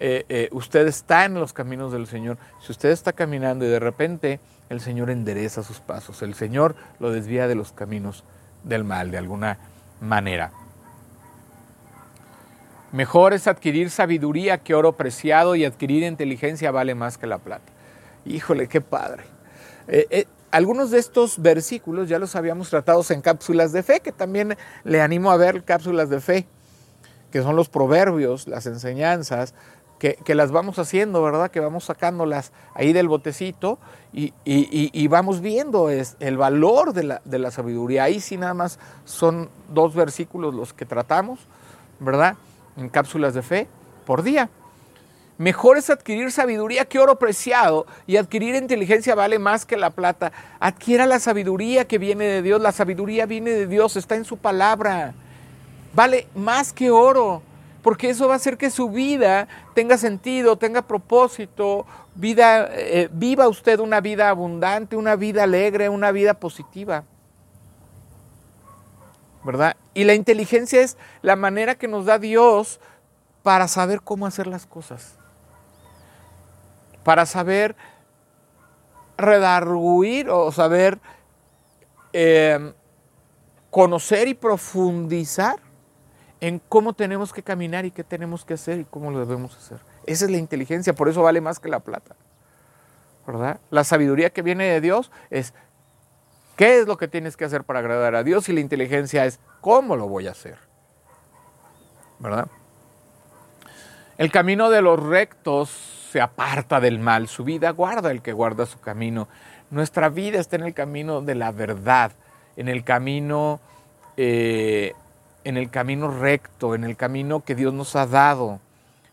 eh, 0.00 0.24
eh, 0.28 0.48
usted 0.52 0.86
está 0.86 1.24
en 1.24 1.34
los 1.34 1.52
caminos 1.52 1.90
del 1.90 2.06
Señor, 2.06 2.38
si 2.60 2.70
usted 2.70 2.90
está 2.90 3.12
caminando 3.12 3.64
y 3.64 3.68
de 3.68 3.80
repente 3.80 4.38
el 4.68 4.80
Señor 4.80 5.10
endereza 5.10 5.64
sus 5.64 5.80
pasos, 5.80 6.22
el 6.22 6.34
Señor 6.34 6.76
lo 7.00 7.10
desvía 7.10 7.48
de 7.48 7.56
los 7.56 7.72
caminos 7.72 8.22
del 8.62 8.84
mal 8.84 9.10
de 9.10 9.18
alguna 9.18 9.58
manera. 10.00 10.52
Mejor 12.92 13.34
es 13.34 13.46
adquirir 13.46 13.90
sabiduría 13.90 14.58
que 14.58 14.74
oro 14.74 14.96
preciado 14.96 15.54
y 15.54 15.64
adquirir 15.64 16.02
inteligencia 16.02 16.70
vale 16.70 16.94
más 16.94 17.18
que 17.18 17.26
la 17.26 17.38
plata. 17.38 17.72
Híjole, 18.24 18.68
qué 18.68 18.80
padre. 18.80 19.24
Eh, 19.88 20.26
algunos 20.50 20.90
de 20.90 20.98
estos 20.98 21.40
versículos 21.40 22.08
ya 22.08 22.18
los 22.18 22.34
habíamos 22.34 22.70
tratado 22.70 23.04
en 23.10 23.20
cápsulas 23.20 23.72
de 23.72 23.82
fe, 23.82 24.00
que 24.00 24.12
también 24.12 24.56
le 24.84 25.02
animo 25.02 25.30
a 25.30 25.36
ver 25.36 25.64
cápsulas 25.64 26.08
de 26.08 26.20
fe, 26.20 26.46
que 27.30 27.42
son 27.42 27.56
los 27.56 27.68
proverbios, 27.68 28.48
las 28.48 28.66
enseñanzas 28.66 29.54
que, 29.98 30.34
las 30.34 30.52
vamos 30.52 30.78
haciendo, 30.78 31.22
¿verdad? 31.22 31.50
Que 31.50 31.60
vamos 31.60 31.84
sacándolas 31.84 32.52
ahí 32.74 32.92
del 32.92 33.08
botecito 33.08 33.78
y, 34.12 35.08
vamos 35.08 35.40
viendo 35.40 35.90
el 35.90 36.36
valor 36.36 36.92
de 36.92 37.02
la, 37.02 37.22
de 37.24 37.38
la, 37.38 37.50
sabiduría. 37.50 38.04
Ahí 38.04 38.20
sí 38.20 38.36
nada 38.36 38.54
más 38.54 38.78
son 39.04 39.50
dos 39.68 39.94
versículos 39.94 40.54
los 40.54 40.72
que 40.72 40.86
tratamos, 40.86 41.40
¿verdad? 41.98 42.36
En 42.78 42.88
cápsulas 42.88 43.34
de 43.34 43.42
fe 43.42 43.68
por 44.06 44.22
día. 44.22 44.48
Mejor 45.36 45.78
es 45.78 45.90
adquirir 45.90 46.32
sabiduría 46.32 46.84
que 46.84 46.98
oro 46.98 47.18
preciado 47.18 47.86
y 48.06 48.16
adquirir 48.16 48.54
inteligencia 48.56 49.14
vale 49.14 49.38
más 49.38 49.66
que 49.66 49.76
la 49.76 49.90
plata. 49.90 50.32
Adquiera 50.58 51.06
la 51.06 51.20
sabiduría 51.20 51.86
que 51.86 51.98
viene 51.98 52.24
de 52.24 52.42
Dios. 52.42 52.60
La 52.60 52.72
sabiduría 52.72 53.26
viene 53.26 53.50
de 53.50 53.66
Dios, 53.66 53.96
está 53.96 54.16
en 54.16 54.24
su 54.24 54.36
palabra. 54.36 55.14
Vale 55.94 56.26
más 56.34 56.72
que 56.72 56.90
oro 56.90 57.42
porque 57.82 58.10
eso 58.10 58.26
va 58.26 58.34
a 58.34 58.36
hacer 58.36 58.56
que 58.56 58.70
su 58.70 58.90
vida 58.90 59.48
tenga 59.74 59.96
sentido, 59.96 60.56
tenga 60.56 60.82
propósito, 60.82 61.86
vida, 62.14 62.68
eh, 62.72 63.08
viva 63.12 63.48
usted 63.48 63.78
una 63.78 64.00
vida 64.00 64.28
abundante, 64.28 64.96
una 64.96 65.16
vida 65.16 65.44
alegre, 65.44 65.88
una 65.88 66.10
vida 66.10 66.34
positiva. 66.34 67.04
¿Verdad? 69.48 69.78
Y 69.94 70.04
la 70.04 70.12
inteligencia 70.12 70.82
es 70.82 70.98
la 71.22 71.34
manera 71.34 71.74
que 71.74 71.88
nos 71.88 72.04
da 72.04 72.18
Dios 72.18 72.80
para 73.42 73.66
saber 73.66 74.02
cómo 74.02 74.26
hacer 74.26 74.46
las 74.46 74.66
cosas. 74.66 75.14
Para 77.02 77.24
saber 77.24 77.74
redarguir 79.16 80.28
o 80.28 80.52
saber 80.52 80.98
eh, 82.12 82.74
conocer 83.70 84.28
y 84.28 84.34
profundizar 84.34 85.56
en 86.42 86.60
cómo 86.68 86.92
tenemos 86.92 87.32
que 87.32 87.42
caminar 87.42 87.86
y 87.86 87.90
qué 87.90 88.04
tenemos 88.04 88.44
que 88.44 88.52
hacer 88.52 88.80
y 88.80 88.84
cómo 88.84 89.10
lo 89.10 89.18
debemos 89.18 89.56
hacer. 89.56 89.78
Esa 90.04 90.26
es 90.26 90.30
la 90.30 90.36
inteligencia, 90.36 90.92
por 90.92 91.08
eso 91.08 91.22
vale 91.22 91.40
más 91.40 91.58
que 91.58 91.70
la 91.70 91.80
plata. 91.80 92.16
¿Verdad? 93.26 93.60
La 93.70 93.84
sabiduría 93.84 94.28
que 94.28 94.42
viene 94.42 94.64
de 94.64 94.82
Dios 94.82 95.10
es 95.30 95.54
qué 96.58 96.80
es 96.80 96.86
lo 96.86 96.98
que 96.98 97.08
tienes 97.08 97.36
que 97.36 97.46
hacer 97.46 97.64
para 97.64 97.78
agradar 97.78 98.16
a 98.16 98.24
Dios 98.24 98.48
y 98.48 98.52
la 98.52 98.60
inteligencia 98.60 99.24
es 99.24 99.38
cómo 99.60 99.96
lo 99.96 100.08
voy 100.08 100.26
a 100.26 100.32
hacer. 100.32 100.58
¿Verdad? 102.18 102.48
El 104.18 104.32
camino 104.32 104.68
de 104.68 104.82
los 104.82 105.00
rectos 105.00 105.70
se 106.10 106.20
aparta 106.20 106.80
del 106.80 106.98
mal, 106.98 107.28
su 107.28 107.44
vida 107.44 107.70
guarda 107.70 108.10
el 108.10 108.22
que 108.22 108.32
guarda 108.32 108.66
su 108.66 108.80
camino. 108.80 109.28
Nuestra 109.70 110.08
vida 110.08 110.40
está 110.40 110.56
en 110.56 110.64
el 110.64 110.74
camino 110.74 111.22
de 111.22 111.36
la 111.36 111.52
verdad, 111.52 112.12
en 112.56 112.68
el 112.68 112.82
camino 112.82 113.60
eh, 114.16 114.94
en 115.44 115.56
el 115.56 115.70
camino 115.70 116.10
recto, 116.10 116.74
en 116.74 116.82
el 116.82 116.96
camino 116.96 117.44
que 117.44 117.54
Dios 117.54 117.72
nos 117.72 117.94
ha 117.94 118.06
dado. 118.06 118.60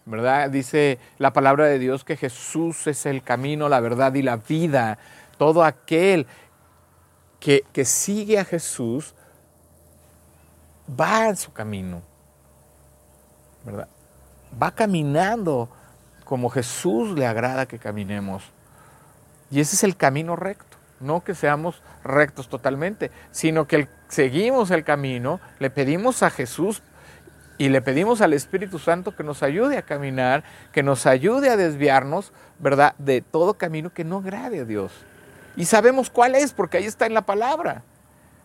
¿Verdad? 0.06 0.50
Dice 0.50 0.98
la 1.20 1.32
palabra 1.32 1.66
de 1.66 1.78
Dios 1.78 2.04
que 2.04 2.18
Jesús 2.18 2.88
es 2.88 3.06
el 3.06 3.22
camino, 3.22 3.70
la 3.70 3.80
verdad 3.80 4.16
y 4.16 4.24
la 4.24 4.38
vida. 4.38 4.98
Todo 5.38 5.64
aquel 5.64 6.26
que, 7.46 7.86
sigue 7.86 8.40
a 8.40 8.46
Jesús 8.46 9.14
va 11.00 11.30
en 11.30 11.36
su 11.36 11.54
camino. 11.54 12.02
¿Verdad? 13.64 13.88
Va 14.62 14.72
caminando 14.72 15.70
como 16.24 16.50
Jesús 16.50 17.16
le 17.16 17.28
agrada 17.28 17.68
que 17.68 17.78
caminemos. 17.78 18.44
Y 19.52 19.60
ese 19.60 19.76
es 19.76 19.84
el 19.84 19.96
camino 19.96 20.36
recto. 20.36 20.78
No 21.00 21.24
que 21.24 21.36
seamos 21.36 21.84
rectos 22.04 22.50
totalmente, 22.50 23.12
sino 23.30 23.68
que 23.68 23.90
seguimos 24.08 24.72
el 24.72 24.84
camino, 24.84 25.40
le 25.60 25.70
pedimos 25.70 26.24
a 26.24 26.30
Jesús 26.30 26.82
Y 27.58 27.70
le 27.70 27.82
pedimos 27.82 28.20
al 28.20 28.34
Espíritu 28.34 28.80
Santo 28.80 29.16
que 29.16 29.24
nos 29.24 29.42
ayude 29.42 29.78
a 29.78 29.84
caminar, 29.84 30.44
que 30.74 30.84
nos 30.84 31.06
ayude 31.06 31.50
a 31.50 31.56
desviarnos, 31.56 32.34
¿verdad? 32.60 32.96
De 32.98 33.22
todo 33.22 33.54
camino 33.54 33.94
que 33.94 34.04
no 34.04 34.18
agrade 34.18 34.60
a 34.60 34.66
Dios. 34.66 34.92
Y 35.56 35.66
sabemos 35.66 36.10
cuál 36.10 36.36
es, 36.36 36.54
porque 36.54 36.78
ahí 36.78 36.86
está 36.86 37.06
en 37.06 37.14
la 37.14 37.22
palabra. 37.22 37.84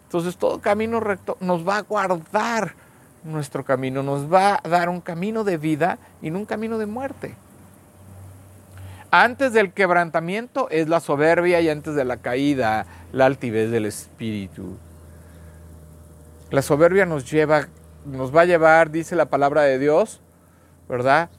Entonces 0.04 0.36
todo 0.36 0.60
camino 0.60 0.98
recto 1.00 1.36
nos 1.40 1.66
va 1.66 1.76
a 1.76 1.82
guardar 1.82 2.74
nuestro 3.22 3.64
camino, 3.64 4.02
nos 4.02 4.32
va 4.32 4.60
a 4.62 4.68
dar 4.68 4.88
un 4.88 5.00
camino 5.00 5.44
de 5.44 5.56
vida 5.56 5.98
y 6.22 6.30
no 6.30 6.38
un 6.38 6.46
camino 6.46 6.78
de 6.78 6.86
muerte. 6.86 7.34
Antes 9.12 9.52
del 9.52 9.72
quebrantamiento 9.72 10.68
es 10.70 10.88
la 10.88 11.00
soberbia 11.00 11.60
y 11.60 11.68
antes 11.68 11.94
de 11.94 12.04
la 12.04 12.18
caída 12.18 12.86
la 13.12 13.26
altivez 13.26 13.70
del 13.70 13.86
espíritu. 13.86 14.78
La 16.50 16.62
soberbia 16.62 17.06
nos 17.06 17.30
lleva, 17.30 17.68
nos 18.04 18.34
va 18.34 18.42
a 18.42 18.46
llevar, 18.46 18.90
dice 18.90 19.16
la 19.16 19.26
palabra 19.26 19.62
de 19.62 19.78
Dios, 19.78 20.20
¿verdad? 20.88 21.30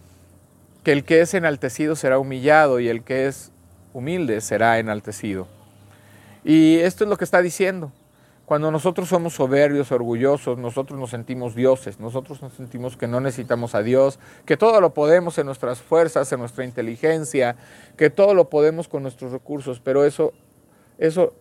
Que 0.83 0.91
el 0.91 1.03
que 1.03 1.21
es 1.21 1.33
enaltecido 1.33 1.95
será 1.95 2.19
humillado 2.19 2.79
y 2.79 2.89
el 2.89 3.03
que 3.03 3.27
es 3.27 3.51
humilde 3.93 4.41
será 4.41 4.79
enaltecido. 4.79 5.47
Y 6.43 6.77
esto 6.77 7.03
es 7.03 7.09
lo 7.09 7.17
que 7.17 7.23
está 7.23 7.41
diciendo. 7.41 7.91
Cuando 8.45 8.69
nosotros 8.69 9.07
somos 9.07 9.33
soberbios, 9.33 9.93
orgullosos, 9.93 10.57
nosotros 10.57 10.99
nos 10.99 11.11
sentimos 11.11 11.55
dioses, 11.55 12.01
nosotros 12.01 12.41
nos 12.41 12.51
sentimos 12.53 12.97
que 12.97 13.07
no 13.07 13.21
necesitamos 13.21 13.75
a 13.75 13.81
Dios, 13.81 14.19
que 14.45 14.57
todo 14.57 14.81
lo 14.81 14.93
podemos 14.93 15.37
en 15.37 15.45
nuestras 15.45 15.79
fuerzas, 15.79 16.29
en 16.33 16.39
nuestra 16.39 16.65
inteligencia, 16.65 17.55
que 17.95 18.09
todo 18.09 18.33
lo 18.33 18.49
podemos 18.49 18.89
con 18.89 19.03
nuestros 19.03 19.31
recursos, 19.31 19.79
pero 19.79 20.03
eso, 20.03 20.33
eso 20.97 21.33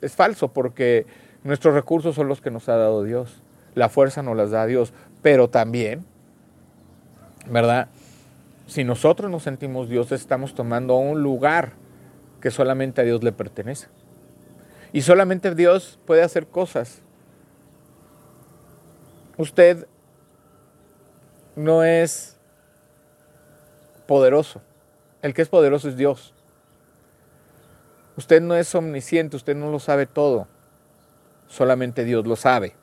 es 0.00 0.16
falso 0.16 0.48
porque 0.48 1.06
nuestros 1.44 1.74
recursos 1.74 2.16
son 2.16 2.26
los 2.26 2.40
que 2.40 2.50
nos 2.50 2.68
ha 2.68 2.76
dado 2.76 3.04
Dios, 3.04 3.40
la 3.76 3.88
fuerza 3.88 4.24
nos 4.24 4.36
las 4.36 4.50
da 4.50 4.66
Dios, 4.66 4.92
pero 5.22 5.48
también, 5.48 6.04
¿verdad? 7.48 7.86
Si 8.66 8.82
nosotros 8.82 9.30
nos 9.30 9.44
sentimos 9.44 9.88
dioses, 9.88 10.20
estamos 10.20 10.54
tomando 10.54 10.96
un 10.96 11.22
lugar 11.22 11.74
que 12.40 12.50
solamente 12.50 13.00
a 13.00 13.04
Dios 13.04 13.22
le 13.22 13.30
pertenece. 13.30 13.86
Y 14.92 15.02
solamente 15.02 15.54
Dios 15.54 15.98
puede 16.06 16.22
hacer 16.22 16.46
cosas. 16.46 17.00
Usted 19.38 19.86
no 21.56 21.82
es 21.82 22.36
poderoso. 24.06 24.60
El 25.22 25.32
que 25.32 25.42
es 25.42 25.48
poderoso 25.48 25.88
es 25.88 25.96
Dios. 25.96 26.34
Usted 28.16 28.42
no 28.42 28.54
es 28.54 28.74
omnisciente, 28.74 29.36
usted 29.36 29.56
no 29.56 29.70
lo 29.70 29.78
sabe 29.78 30.06
todo. 30.06 30.46
Solamente 31.48 32.04
Dios 32.04 32.26
lo 32.26 32.36
sabe. 32.36 32.74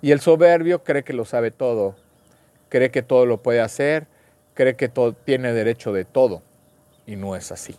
Y 0.00 0.12
el 0.12 0.20
soberbio 0.20 0.82
cree 0.82 1.04
que 1.04 1.12
lo 1.12 1.26
sabe 1.26 1.50
todo. 1.50 1.96
Cree 2.70 2.90
que 2.90 3.02
todo 3.02 3.26
lo 3.26 3.42
puede 3.42 3.60
hacer. 3.60 4.06
Cree 4.54 4.76
que 4.76 4.88
todo, 4.88 5.12
tiene 5.12 5.52
derecho 5.52 5.92
de 5.92 6.06
todo. 6.06 6.42
Y 7.06 7.16
no 7.16 7.36
es 7.36 7.52
así. 7.52 7.76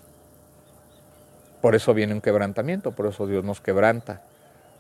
Por 1.62 1.76
eso 1.76 1.94
viene 1.94 2.14
un 2.14 2.22
quebrantamiento, 2.22 2.92
por 2.92 3.08
eso 3.08 3.28
Dios 3.28 3.44
nos 3.44 3.62
quebranta, 3.62 4.22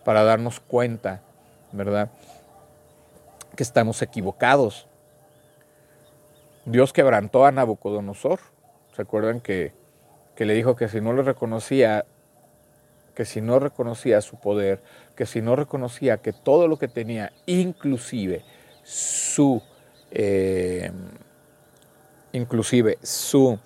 para 0.03 0.23
darnos 0.23 0.59
cuenta, 0.59 1.21
¿verdad? 1.71 2.09
Que 3.55 3.63
estamos 3.63 4.01
equivocados. 4.01 4.87
Dios 6.65 6.93
quebrantó 6.93 7.45
a 7.45 7.51
Nabucodonosor. 7.51 8.39
¿Se 8.95 9.01
acuerdan 9.01 9.39
que, 9.39 9.73
que 10.35 10.45
le 10.45 10.53
dijo 10.53 10.75
que 10.75 10.87
si 10.87 11.01
no 11.01 11.13
le 11.13 11.21
reconocía, 11.21 12.05
que 13.15 13.25
si 13.25 13.41
no 13.41 13.59
reconocía 13.59 14.21
su 14.21 14.39
poder, 14.39 14.81
que 15.15 15.25
si 15.25 15.41
no 15.41 15.55
reconocía 15.55 16.17
que 16.17 16.33
todo 16.33 16.67
lo 16.67 16.77
que 16.77 16.87
tenía, 16.87 17.31
inclusive 17.45 18.43
su, 18.83 19.61
eh, 20.09 20.91
inclusive 22.31 22.97
su 23.01 23.59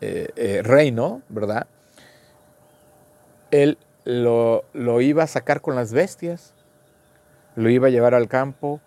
eh, 0.00 0.28
eh, 0.36 0.60
reino, 0.62 1.22
¿verdad? 1.28 1.66
Él 3.62 3.78
lo, 4.04 4.64
iba 5.00 5.22
a 5.22 5.28
sacar 5.28 5.60
con 5.60 5.76
las 5.76 5.92
bestias, 5.92 6.54
lo 7.54 7.70
iba 7.70 7.86
a 7.86 7.90
llevar 7.90 8.14
al 8.14 8.28
campo, 8.28 8.80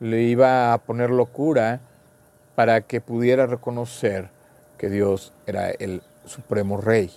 le 0.00 0.22
iba 0.22 0.72
a 0.72 0.78
poner 0.78 1.10
locura 1.10 1.80
para 2.54 2.80
que 2.80 3.00
pudiera 3.00 3.46
reconocer 3.46 4.30
que 4.78 4.88
Dios 4.88 5.32
era 5.46 5.70
el 5.70 6.02
supremo 6.24 6.80
rey, 6.80 7.12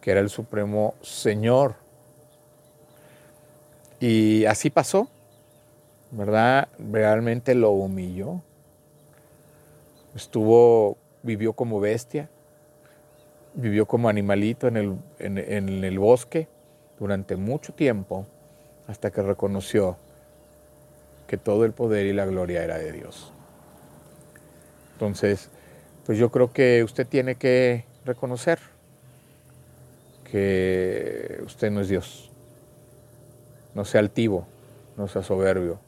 que 0.00 0.12
era 0.12 0.20
el 0.20 0.30
supremo 0.30 0.94
señor. 1.02 1.74
Y 3.98 4.44
así 4.46 4.70
pasó, 4.70 5.08
¿verdad? 6.12 6.68
Realmente 6.78 7.54
lo 7.54 7.70
humilló. 7.70 8.42
Estuvo, 10.14 10.98
vivió 11.22 11.52
como 11.52 11.80
bestia, 11.80 12.28
vivió 13.54 13.86
como 13.86 14.08
animalito 14.08 14.68
en 14.68 14.76
el, 14.76 14.96
en, 15.18 15.38
el 15.84 15.98
bosque 15.98 16.48
durante 16.98 17.36
mucho 17.36 17.72
tiempo 17.72 18.26
hasta 18.86 19.10
que 19.10 19.22
reconoció 19.22 19.96
que 21.26 21.36
todo 21.36 21.64
el 21.64 21.72
poder 21.72 22.06
y 22.06 22.12
la 22.12 22.26
gloria 22.26 22.62
era 22.62 22.78
de 22.78 22.92
Dios. 22.92 23.32
Entonces, 24.94 25.50
pues 26.04 26.18
yo 26.18 26.30
creo 26.30 26.52
que 26.52 26.82
usted 26.84 27.06
tiene 27.06 27.36
que 27.36 27.84
reconocer 28.04 28.58
que 30.30 31.40
usted 31.44 31.70
no 31.70 31.80
es 31.80 31.88
Dios. 31.88 32.30
No 33.74 33.84
sea 33.84 34.00
altivo, 34.00 34.46
no 34.96 35.08
sea 35.08 35.22
soberbio. 35.22 35.78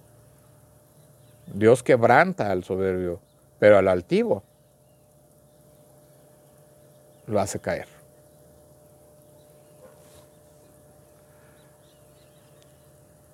Dios 1.53 1.83
quebranta 1.83 2.51
al 2.51 2.65
soberbio, 2.65 3.21
pero 3.59 3.77
al 3.77 3.89
altivo 3.89 4.43
lo 7.27 7.41
hace 7.41 7.61
caer. 7.61 7.87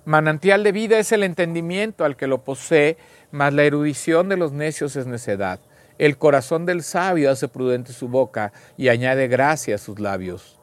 Manantial 0.04 0.64
de 0.64 0.72
vida 0.72 0.98
es 0.98 1.12
el 1.12 1.22
entendimiento 1.22 2.04
al 2.04 2.16
que 2.16 2.26
lo 2.26 2.42
posee, 2.42 2.96
mas 3.30 3.52
la 3.52 3.62
erudición 3.62 4.28
de 4.28 4.36
los 4.36 4.50
necios 4.50 4.96
es 4.96 5.06
necedad. 5.06 5.60
El 5.98 6.16
corazón 6.16 6.66
del 6.66 6.82
sabio 6.82 7.30
hace 7.30 7.46
prudente 7.46 7.92
su 7.92 8.08
boca 8.08 8.52
y 8.76 8.88
añade 8.88 9.28
gracia 9.28 9.74
a 9.74 9.78
sus 9.78 10.00
labios. 10.00 10.58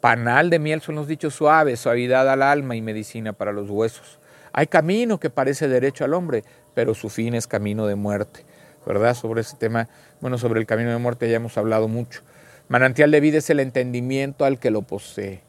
Panal 0.00 0.50
de 0.50 0.58
miel 0.58 0.80
son 0.80 0.96
los 0.96 1.06
dichos 1.06 1.34
suaves, 1.34 1.78
suavidad 1.78 2.28
al 2.28 2.42
alma 2.42 2.74
y 2.74 2.82
medicina 2.82 3.32
para 3.32 3.52
los 3.52 3.70
huesos. 3.70 4.18
Hay 4.52 4.66
camino 4.66 5.20
que 5.20 5.30
parece 5.30 5.68
derecho 5.68 6.04
al 6.04 6.14
hombre, 6.14 6.42
pero 6.74 6.94
su 6.94 7.08
fin 7.08 7.34
es 7.34 7.46
camino 7.46 7.86
de 7.86 7.94
muerte. 7.94 8.44
¿Verdad? 8.84 9.14
Sobre 9.14 9.42
ese 9.42 9.56
tema, 9.56 9.88
bueno, 10.20 10.38
sobre 10.38 10.58
el 10.58 10.66
camino 10.66 10.90
de 10.90 10.98
muerte 10.98 11.30
ya 11.30 11.36
hemos 11.36 11.56
hablado 11.56 11.86
mucho. 11.86 12.22
Manantial 12.68 13.10
de 13.10 13.20
vida 13.20 13.38
es 13.38 13.50
el 13.50 13.60
entendimiento 13.60 14.44
al 14.44 14.58
que 14.58 14.70
lo 14.70 14.82
posee. 14.82 15.42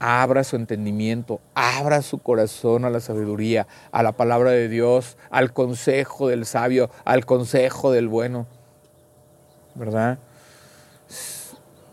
Abra 0.00 0.44
su 0.44 0.56
entendimiento, 0.56 1.40
abra 1.54 2.02
su 2.02 2.18
corazón 2.18 2.84
a 2.84 2.90
la 2.90 3.00
sabiduría, 3.00 3.66
a 3.90 4.02
la 4.02 4.12
palabra 4.12 4.50
de 4.50 4.68
Dios, 4.68 5.16
al 5.30 5.52
consejo 5.52 6.28
del 6.28 6.46
sabio, 6.46 6.90
al 7.04 7.26
consejo 7.26 7.90
del 7.90 8.06
bueno. 8.06 8.46
¿Verdad? 9.74 10.18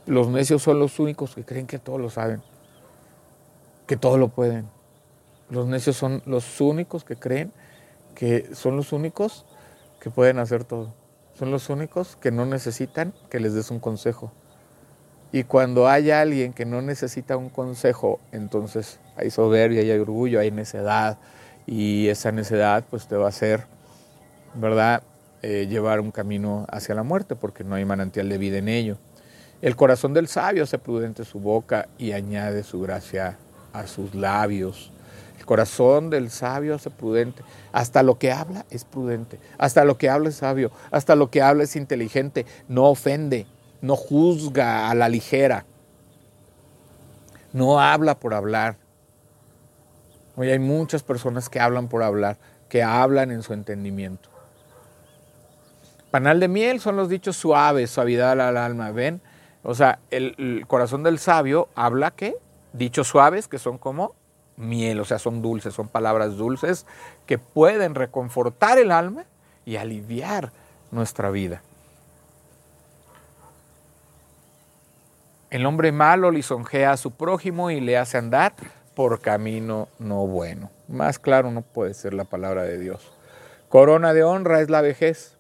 Los 0.05 0.27
necios 0.27 0.61
son 0.61 0.79
los 0.79 0.99
únicos 0.99 1.33
que 1.33 1.43
creen 1.43 1.65
que 1.65 1.79
todo 1.79 1.97
lo 1.97 2.09
saben, 2.09 2.43
que 3.87 3.97
todo 3.97 4.17
lo 4.17 4.27
pueden. 4.27 4.67
Los 5.49 5.67
necios 5.67 5.95
son 5.95 6.21
los 6.25 6.61
únicos 6.61 7.03
que 7.03 7.15
creen 7.15 7.51
que 8.13 8.49
son 8.55 8.77
los 8.77 8.93
únicos 8.93 9.45
que 9.99 10.09
pueden 10.09 10.39
hacer 10.39 10.63
todo. 10.63 10.93
Son 11.37 11.51
los 11.51 11.69
únicos 11.69 12.15
que 12.15 12.31
no 12.31 12.45
necesitan 12.45 13.13
que 13.29 13.39
les 13.39 13.53
des 13.53 13.69
un 13.69 13.79
consejo. 13.79 14.31
Y 15.33 15.43
cuando 15.43 15.89
hay 15.89 16.11
alguien 16.11 16.53
que 16.53 16.65
no 16.65 16.81
necesita 16.81 17.35
un 17.35 17.49
consejo, 17.49 18.21
entonces 18.31 19.01
hay 19.17 19.29
soberbia, 19.29 19.81
hay 19.81 19.91
orgullo, 19.91 20.39
hay 20.39 20.49
necedad. 20.51 21.17
Y 21.67 22.07
esa 22.07 22.31
necedad 22.31 22.85
pues 22.89 23.07
te 23.07 23.17
va 23.17 23.25
a 23.25 23.29
hacer, 23.29 23.65
¿verdad?, 24.53 25.03
eh, 25.41 25.67
llevar 25.67 25.99
un 25.99 26.11
camino 26.11 26.65
hacia 26.69 26.95
la 26.95 27.03
muerte 27.03 27.35
porque 27.35 27.63
no 27.63 27.75
hay 27.75 27.83
manantial 27.85 28.29
de 28.29 28.37
vida 28.37 28.57
en 28.57 28.69
ello. 28.69 28.97
El 29.61 29.75
corazón 29.75 30.13
del 30.13 30.27
sabio 30.27 30.63
hace 30.63 30.79
prudente 30.79 31.25
su 31.25 31.39
boca 31.39 31.89
y 31.97 32.13
añade 32.13 32.63
su 32.63 32.79
gracia 32.79 33.37
a 33.73 33.87
sus 33.87 34.15
labios 34.15 34.91
corazón 35.45 36.09
del 36.09 36.29
sabio 36.31 36.75
hace 36.75 36.89
prudente. 36.89 37.43
Hasta 37.71 38.03
lo 38.03 38.17
que 38.17 38.31
habla 38.31 38.65
es 38.69 38.83
prudente. 38.83 39.39
Hasta 39.57 39.85
lo 39.85 39.97
que 39.97 40.09
habla 40.09 40.29
es 40.29 40.35
sabio. 40.35 40.71
Hasta 40.91 41.15
lo 41.15 41.29
que 41.29 41.41
habla 41.41 41.63
es 41.63 41.75
inteligente. 41.75 42.45
No 42.67 42.85
ofende. 42.85 43.45
No 43.81 43.95
juzga 43.95 44.89
a 44.89 44.95
la 44.95 45.07
ligera. 45.07 45.65
No 47.53 47.79
habla 47.79 48.19
por 48.19 48.33
hablar. 48.33 48.77
Hoy 50.35 50.49
hay 50.49 50.59
muchas 50.59 51.03
personas 51.03 51.47
que 51.47 51.61
hablan 51.61 51.87
por 51.87 52.03
hablar, 52.03 52.37
que 52.67 52.83
hablan 52.83 53.31
en 53.31 53.41
su 53.41 53.53
entendimiento. 53.53 54.29
Panal 56.11 56.41
de 56.41 56.49
miel 56.49 56.81
son 56.81 56.97
los 56.97 57.07
dichos 57.07 57.37
suaves, 57.37 57.91
suavidad 57.91 58.41
al 58.41 58.57
alma. 58.57 58.91
¿Ven? 58.91 59.21
O 59.63 59.75
sea, 59.75 59.99
el, 60.11 60.35
el 60.37 60.67
corazón 60.67 61.03
del 61.03 61.19
sabio 61.19 61.69
habla 61.75 62.11
que 62.11 62.35
dichos 62.73 63.07
suaves 63.07 63.47
que 63.47 63.59
son 63.59 63.77
como 63.77 64.13
miel, 64.57 64.99
o 64.99 65.05
sea, 65.05 65.19
son 65.19 65.41
dulces, 65.41 65.73
son 65.73 65.87
palabras 65.87 66.37
dulces 66.37 66.85
que 67.25 67.37
pueden 67.37 67.95
reconfortar 67.95 68.77
el 68.77 68.91
alma 68.91 69.25
y 69.65 69.75
aliviar 69.75 70.51
nuestra 70.91 71.29
vida. 71.31 71.61
El 75.49 75.65
hombre 75.65 75.91
malo 75.91 76.31
lisonjea 76.31 76.91
a 76.91 76.97
su 76.97 77.11
prójimo 77.11 77.71
y 77.71 77.79
le 77.79 77.97
hace 77.97 78.17
andar 78.17 78.53
por 78.93 79.21
camino 79.21 79.87
no 79.99 80.25
bueno. 80.27 80.71
Más 80.87 81.19
claro 81.19 81.51
no 81.51 81.61
puede 81.61 81.93
ser 81.93 82.13
la 82.13 82.23
palabra 82.23 82.63
de 82.63 82.77
Dios. 82.77 83.11
Corona 83.69 84.13
de 84.13 84.23
honra 84.23 84.61
es 84.61 84.69
la 84.69 84.81
vejez 84.81 85.37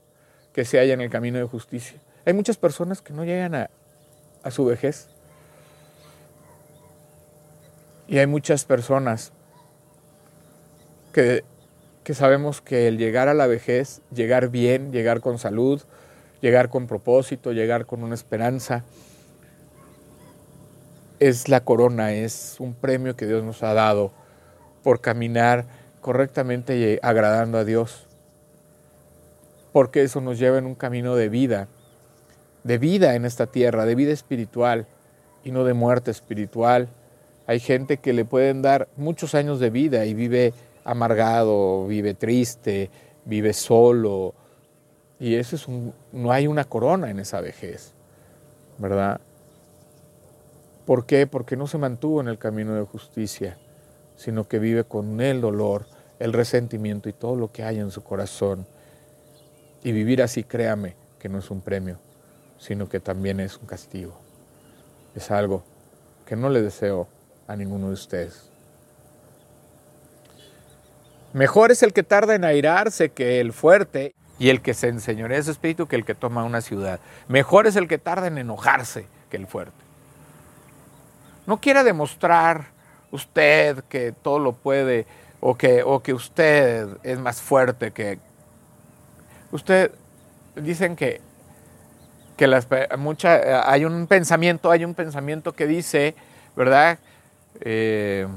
que 0.53 0.65
se 0.65 0.77
halla 0.77 0.93
en 0.93 1.01
el 1.01 1.09
camino 1.09 1.37
de 1.37 1.45
justicia. 1.45 1.99
Hay 2.25 2.33
muchas 2.33 2.57
personas 2.57 3.01
que 3.01 3.13
no 3.13 3.23
llegan 3.23 3.55
a, 3.55 3.69
a 4.43 4.51
su 4.51 4.65
vejez. 4.65 5.09
Y 8.07 8.19
hay 8.19 8.27
muchas 8.27 8.65
personas 8.65 9.31
que, 11.13 11.43
que 12.03 12.13
sabemos 12.13 12.61
que 12.61 12.87
el 12.87 12.97
llegar 12.97 13.29
a 13.29 13.33
la 13.33 13.47
vejez, 13.47 14.01
llegar 14.13 14.49
bien, 14.49 14.91
llegar 14.91 15.21
con 15.21 15.39
salud, 15.39 15.81
llegar 16.41 16.69
con 16.69 16.87
propósito, 16.87 17.51
llegar 17.51 17.85
con 17.85 18.03
una 18.03 18.15
esperanza, 18.15 18.83
es 21.19 21.49
la 21.49 21.61
corona, 21.61 22.13
es 22.13 22.57
un 22.59 22.73
premio 22.73 23.15
que 23.15 23.25
Dios 23.25 23.43
nos 23.43 23.63
ha 23.63 23.73
dado 23.73 24.11
por 24.83 25.01
caminar 25.01 25.65
correctamente 26.01 26.77
y 26.77 26.99
agradando 27.01 27.57
a 27.57 27.63
Dios. 27.63 28.05
Porque 29.71 30.03
eso 30.03 30.21
nos 30.21 30.37
lleva 30.37 30.57
en 30.57 30.65
un 30.65 30.75
camino 30.75 31.15
de 31.15 31.29
vida, 31.29 31.67
de 32.63 32.77
vida 32.77 33.15
en 33.15 33.25
esta 33.25 33.47
tierra, 33.47 33.85
de 33.85 33.95
vida 33.95 34.11
espiritual 34.11 34.87
y 35.43 35.51
no 35.51 35.63
de 35.63 35.73
muerte 35.73 36.11
espiritual. 36.11 36.89
Hay 37.47 37.59
gente 37.59 37.97
que 37.97 38.13
le 38.13 38.25
pueden 38.25 38.61
dar 38.61 38.87
muchos 38.97 39.35
años 39.35 39.59
de 39.59 39.69
vida 39.69 40.05
y 40.05 40.13
vive 40.13 40.53
amargado, 40.83 41.85
vive 41.87 42.13
triste, 42.13 42.89
vive 43.25 43.53
solo. 43.53 44.33
Y 45.19 45.35
eso 45.35 45.55
es 45.55 45.67
un, 45.67 45.93
no 46.11 46.31
hay 46.31 46.47
una 46.47 46.63
corona 46.63 47.09
en 47.09 47.19
esa 47.19 47.41
vejez, 47.41 47.93
¿verdad? 48.77 49.21
¿Por 50.85 51.05
qué? 51.05 51.27
Porque 51.27 51.55
no 51.55 51.67
se 51.67 51.77
mantuvo 51.77 52.21
en 52.21 52.27
el 52.27 52.37
camino 52.37 52.75
de 52.75 52.83
justicia, 52.83 53.57
sino 54.15 54.47
que 54.47 54.59
vive 54.59 54.83
con 54.83 55.19
el 55.21 55.41
dolor, 55.41 55.85
el 56.19 56.33
resentimiento 56.33 57.09
y 57.09 57.13
todo 57.13 57.35
lo 57.35 57.51
que 57.51 57.63
hay 57.63 57.79
en 57.79 57.91
su 57.91 58.03
corazón. 58.03 58.67
Y 59.83 59.91
vivir 59.91 60.21
así, 60.21 60.43
créame, 60.43 60.95
que 61.19 61.29
no 61.29 61.39
es 61.39 61.49
un 61.51 61.61
premio, 61.61 61.97
sino 62.57 62.89
que 62.89 62.99
también 62.99 63.39
es 63.39 63.57
un 63.57 63.67
castigo. 63.67 64.15
Es 65.15 65.31
algo 65.31 65.63
que 66.25 66.35
no 66.35 66.49
le 66.49 66.61
deseo 66.61 67.07
a 67.47 67.55
ninguno 67.55 67.87
de 67.87 67.93
ustedes. 67.93 68.49
Mejor 71.33 71.71
es 71.71 71.83
el 71.83 71.91
que 71.91 72.03
tarda 72.03 72.35
en 72.35 72.45
airarse 72.45 73.09
que 73.09 73.41
el 73.41 73.51
fuerte 73.51 74.15
y 74.39 74.49
el 74.49 74.61
que 74.61 74.73
se 74.73 74.87
enseñorea 74.87 75.41
su 75.43 75.51
espíritu 75.51 75.87
que 75.87 75.95
el 75.95 76.05
que 76.05 76.15
toma 76.15 76.43
una 76.43 76.61
ciudad. 76.61 76.99
Mejor 77.27 77.67
es 77.67 77.75
el 77.75 77.87
que 77.87 77.97
tarda 77.97 78.27
en 78.27 78.37
enojarse 78.37 79.07
que 79.29 79.37
el 79.37 79.47
fuerte. 79.47 79.73
No 81.45 81.59
quiera 81.59 81.83
demostrar 81.83 82.67
usted 83.11 83.83
que 83.89 84.11
todo 84.11 84.39
lo 84.39 84.53
puede 84.53 85.05
o 85.41 85.55
que, 85.55 85.83
o 85.83 86.01
que 86.01 86.13
usted 86.13 86.87
es 87.03 87.19
más 87.19 87.41
fuerte 87.41 87.91
que... 87.91 88.19
Usted, 89.51 89.91
dicen 90.55 90.95
que, 90.95 91.21
que 92.37 92.47
las, 92.47 92.67
mucha, 92.97 93.69
hay 93.69 93.85
un 93.85 94.07
pensamiento, 94.07 94.71
hay 94.71 94.83
un 94.83 94.93
pensamiento 94.93 95.53
que 95.53 95.67
dice, 95.67 96.15
¿verdad? 96.55 96.99
Eh, 97.61 98.27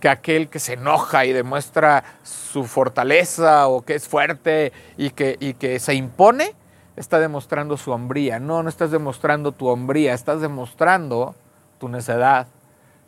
que 0.00 0.08
aquel 0.08 0.48
que 0.48 0.58
se 0.58 0.74
enoja 0.74 1.24
y 1.24 1.32
demuestra 1.32 2.04
su 2.22 2.64
fortaleza 2.64 3.66
o 3.68 3.82
que 3.82 3.94
es 3.94 4.06
fuerte 4.06 4.72
y 4.96 5.10
que, 5.10 5.36
y 5.40 5.54
que 5.54 5.78
se 5.80 5.94
impone, 5.94 6.54
está 6.96 7.18
demostrando 7.18 7.76
su 7.76 7.90
hombría. 7.92 8.38
No, 8.38 8.62
no 8.62 8.68
estás 8.68 8.90
demostrando 8.90 9.52
tu 9.52 9.66
hombría, 9.68 10.14
estás 10.14 10.40
demostrando 10.40 11.34
tu 11.78 11.88
necedad, 11.88 12.46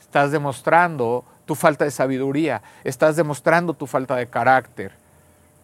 estás 0.00 0.32
demostrando 0.32 1.24
tu 1.44 1.54
falta 1.54 1.84
de 1.84 1.90
sabiduría, 1.90 2.62
estás 2.84 3.16
demostrando 3.16 3.74
tu 3.74 3.86
falta 3.86 4.16
de 4.16 4.26
carácter. 4.26 4.92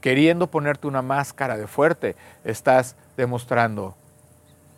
Queriendo 0.01 0.49
ponerte 0.49 0.87
una 0.87 1.03
máscara 1.03 1.57
de 1.57 1.67
fuerte, 1.67 2.17
estás 2.45 2.97
demostrando 3.17 3.97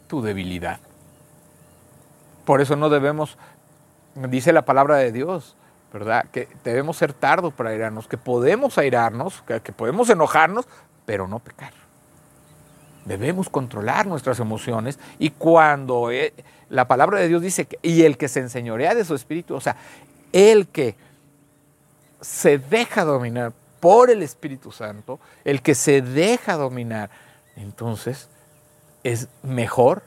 tu 0.06 0.22
debilidad. 0.22 0.80
Por 2.44 2.62
eso 2.62 2.76
no 2.76 2.88
debemos, 2.88 3.36
dice 4.28 4.52
la 4.52 4.64
palabra 4.64 4.96
de 4.96 5.12
Dios, 5.12 5.56
¿verdad? 5.92 6.26
Que 6.30 6.48
debemos 6.64 6.96
ser 6.96 7.12
tardos 7.12 7.54
para 7.54 7.70
airarnos, 7.70 8.08
que 8.08 8.18
podemos 8.18 8.78
airarnos, 8.78 9.42
que 9.42 9.72
podemos 9.72 10.10
enojarnos, 10.10 10.66
pero 11.06 11.26
no 11.26 11.38
pecar. 11.38 11.72
Debemos 13.04 13.48
controlar 13.48 14.06
nuestras 14.06 14.38
emociones 14.38 14.98
y 15.18 15.30
cuando 15.30 16.10
eh, 16.10 16.34
la 16.68 16.86
palabra 16.86 17.18
de 17.18 17.28
Dios 17.28 17.40
dice, 17.40 17.64
que, 17.64 17.78
y 17.80 18.02
el 18.02 18.18
que 18.18 18.28
se 18.28 18.40
enseñorea 18.40 18.94
de 18.94 19.04
su 19.04 19.14
espíritu, 19.14 19.54
o 19.54 19.60
sea, 19.60 19.76
el 20.32 20.68
que 20.68 20.94
se 22.20 22.58
deja 22.58 23.04
dominar 23.04 23.52
por 23.80 24.10
el 24.10 24.22
Espíritu 24.22 24.72
Santo, 24.72 25.20
el 25.44 25.62
que 25.62 25.74
se 25.74 26.02
deja 26.02 26.56
dominar, 26.56 27.10
entonces 27.56 28.28
es 29.04 29.28
mejor 29.42 30.02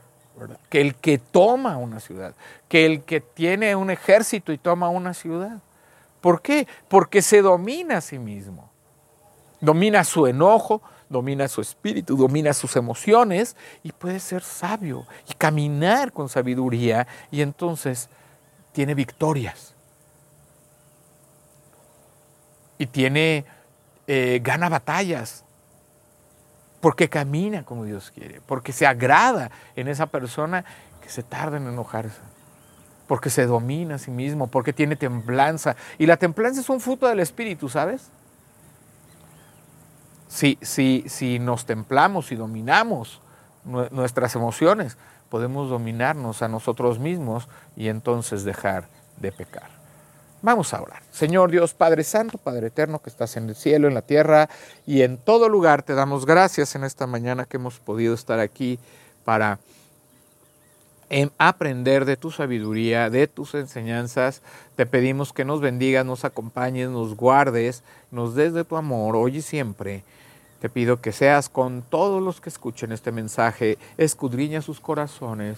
que 0.69 0.81
el 0.81 0.95
que 0.95 1.17
toma 1.17 1.77
una 1.77 1.99
ciudad, 1.99 2.33
que 2.67 2.85
el 2.85 3.03
que 3.03 3.21
tiene 3.21 3.75
un 3.75 3.91
ejército 3.91 4.51
y 4.51 4.57
toma 4.57 4.89
una 4.89 5.13
ciudad. 5.13 5.59
¿Por 6.21 6.41
qué? 6.41 6.67
Porque 6.87 7.21
se 7.21 7.41
domina 7.41 7.97
a 7.97 8.01
sí 8.01 8.19
mismo. 8.19 8.69
Domina 9.59 10.03
su 10.03 10.27
enojo, 10.27 10.81
domina 11.09 11.47
su 11.47 11.61
espíritu, 11.61 12.15
domina 12.15 12.53
sus 12.53 12.75
emociones 12.75 13.55
y 13.83 13.91
puede 13.91 14.19
ser 14.19 14.41
sabio 14.41 15.05
y 15.29 15.33
caminar 15.33 16.11
con 16.13 16.29
sabiduría 16.29 17.07
y 17.29 17.41
entonces 17.41 18.09
tiene 18.71 18.95
victorias. 18.95 19.75
Y 22.77 22.87
tiene, 22.87 23.45
eh, 24.07 24.39
gana 24.41 24.69
batallas, 24.69 25.43
porque 26.81 27.09
camina 27.09 27.63
como 27.63 27.85
Dios 27.85 28.11
quiere, 28.11 28.41
porque 28.45 28.73
se 28.73 28.85
agrada 28.85 29.51
en 29.75 29.87
esa 29.87 30.07
persona 30.07 30.65
que 31.01 31.09
se 31.09 31.23
tarda 31.23 31.57
en 31.57 31.67
enojarse, 31.67 32.19
porque 33.07 33.29
se 33.29 33.45
domina 33.45 33.95
a 33.95 33.99
sí 33.99 34.11
mismo, 34.11 34.47
porque 34.47 34.73
tiene 34.73 34.95
templanza. 34.95 35.75
Y 35.97 36.07
la 36.07 36.17
templanza 36.17 36.59
es 36.59 36.69
un 36.69 36.81
fruto 36.81 37.07
del 37.07 37.19
Espíritu, 37.19 37.69
¿sabes? 37.69 38.09
Si, 40.27 40.57
si, 40.61 41.05
si 41.07 41.39
nos 41.39 41.65
templamos 41.65 42.31
y 42.31 42.35
dominamos 42.35 43.21
nuestras 43.63 44.35
emociones, 44.35 44.97
podemos 45.29 45.69
dominarnos 45.69 46.41
a 46.41 46.47
nosotros 46.47 46.99
mismos 46.99 47.47
y 47.75 47.89
entonces 47.89 48.43
dejar 48.43 48.87
de 49.17 49.31
pecar. 49.31 49.80
Vamos 50.41 50.73
a 50.73 50.81
orar. 50.81 51.03
Señor 51.11 51.51
Dios, 51.51 51.75
Padre 51.75 52.03
Santo, 52.03 52.39
Padre 52.39 52.67
Eterno, 52.67 52.99
que 52.99 53.11
estás 53.11 53.37
en 53.37 53.47
el 53.49 53.55
cielo, 53.55 53.87
en 53.87 53.93
la 53.93 54.01
tierra 54.01 54.49
y 54.87 55.03
en 55.03 55.17
todo 55.17 55.49
lugar, 55.49 55.83
te 55.83 55.93
damos 55.93 56.25
gracias 56.25 56.73
en 56.75 56.83
esta 56.83 57.05
mañana 57.05 57.45
que 57.45 57.57
hemos 57.57 57.79
podido 57.79 58.15
estar 58.15 58.39
aquí 58.39 58.79
para 59.23 59.59
aprender 61.37 62.05
de 62.05 62.17
tu 62.17 62.31
sabiduría, 62.31 63.09
de 63.11 63.27
tus 63.27 63.53
enseñanzas. 63.53 64.41
Te 64.75 64.87
pedimos 64.87 65.31
que 65.31 65.45
nos 65.45 65.61
bendigas, 65.61 66.05
nos 66.05 66.25
acompañes, 66.25 66.89
nos 66.89 67.15
guardes, 67.15 67.83
nos 68.09 68.33
des 68.33 68.53
de 68.53 68.63
tu 68.63 68.77
amor 68.77 69.15
hoy 69.15 69.37
y 69.37 69.41
siempre. 69.41 70.03
Te 70.59 70.69
pido 70.69 71.01
que 71.01 71.11
seas 71.11 71.49
con 71.49 71.81
todos 71.81 72.21
los 72.21 72.39
que 72.39 72.49
escuchen 72.49 72.91
este 72.91 73.11
mensaje, 73.11 73.77
escudriña 73.97 74.61
sus 74.61 74.79
corazones, 74.79 75.57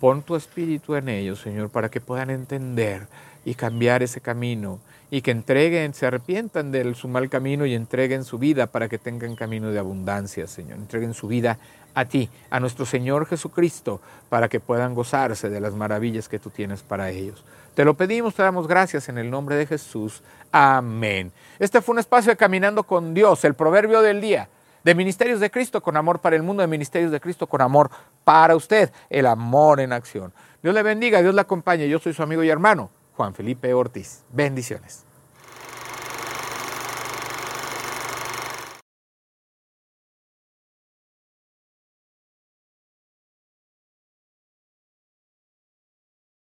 pon 0.00 0.22
tu 0.22 0.36
espíritu 0.36 0.94
en 0.94 1.08
ellos, 1.08 1.40
Señor, 1.40 1.70
para 1.70 1.88
que 1.88 2.00
puedan 2.00 2.30
entender 2.30 3.06
y 3.44 3.54
cambiar 3.54 4.02
ese 4.02 4.20
camino 4.20 4.80
y 5.10 5.22
que 5.22 5.30
entreguen, 5.30 5.94
se 5.94 6.06
arrepientan 6.06 6.70
de 6.70 6.94
su 6.94 7.08
mal 7.08 7.30
camino 7.30 7.64
y 7.64 7.74
entreguen 7.74 8.24
su 8.24 8.38
vida 8.38 8.66
para 8.66 8.88
que 8.88 8.98
tengan 8.98 9.36
camino 9.36 9.70
de 9.70 9.78
abundancia, 9.78 10.46
Señor. 10.46 10.78
Entreguen 10.78 11.14
su 11.14 11.28
vida 11.28 11.58
a 11.94 12.04
ti, 12.04 12.28
a 12.50 12.60
nuestro 12.60 12.84
Señor 12.84 13.26
Jesucristo, 13.26 14.00
para 14.28 14.48
que 14.48 14.60
puedan 14.60 14.94
gozarse 14.94 15.48
de 15.48 15.60
las 15.60 15.74
maravillas 15.74 16.28
que 16.28 16.38
tú 16.38 16.50
tienes 16.50 16.82
para 16.82 17.10
ellos. 17.10 17.42
Te 17.74 17.84
lo 17.84 17.94
pedimos, 17.94 18.34
te 18.34 18.42
damos 18.42 18.68
gracias 18.68 19.08
en 19.08 19.18
el 19.18 19.30
nombre 19.30 19.56
de 19.56 19.66
Jesús. 19.66 20.22
Amén. 20.52 21.32
Este 21.58 21.80
fue 21.80 21.94
un 21.94 22.00
espacio 22.00 22.30
de 22.30 22.36
Caminando 22.36 22.82
con 22.82 23.14
Dios, 23.14 23.44
el 23.44 23.54
proverbio 23.54 24.02
del 24.02 24.20
día. 24.20 24.48
De 24.88 24.94
Ministerios 24.94 25.38
de 25.38 25.50
Cristo 25.50 25.82
con 25.82 25.98
amor 25.98 26.18
para 26.18 26.34
el 26.34 26.42
mundo, 26.42 26.62
de 26.62 26.66
Ministerios 26.66 27.12
de 27.12 27.20
Cristo 27.20 27.46
con 27.46 27.60
amor 27.60 27.90
para 28.24 28.56
usted, 28.56 28.90
el 29.10 29.26
amor 29.26 29.80
en 29.80 29.92
acción. 29.92 30.32
Dios 30.62 30.74
le 30.74 30.82
bendiga, 30.82 31.20
Dios 31.20 31.34
le 31.34 31.42
acompañe. 31.42 31.86
Yo 31.90 31.98
soy 31.98 32.14
su 32.14 32.22
amigo 32.22 32.42
y 32.42 32.48
hermano, 32.48 32.88
Juan 33.14 33.34
Felipe 33.34 33.74
Ortiz. 33.74 34.24
Bendiciones. 34.32 35.04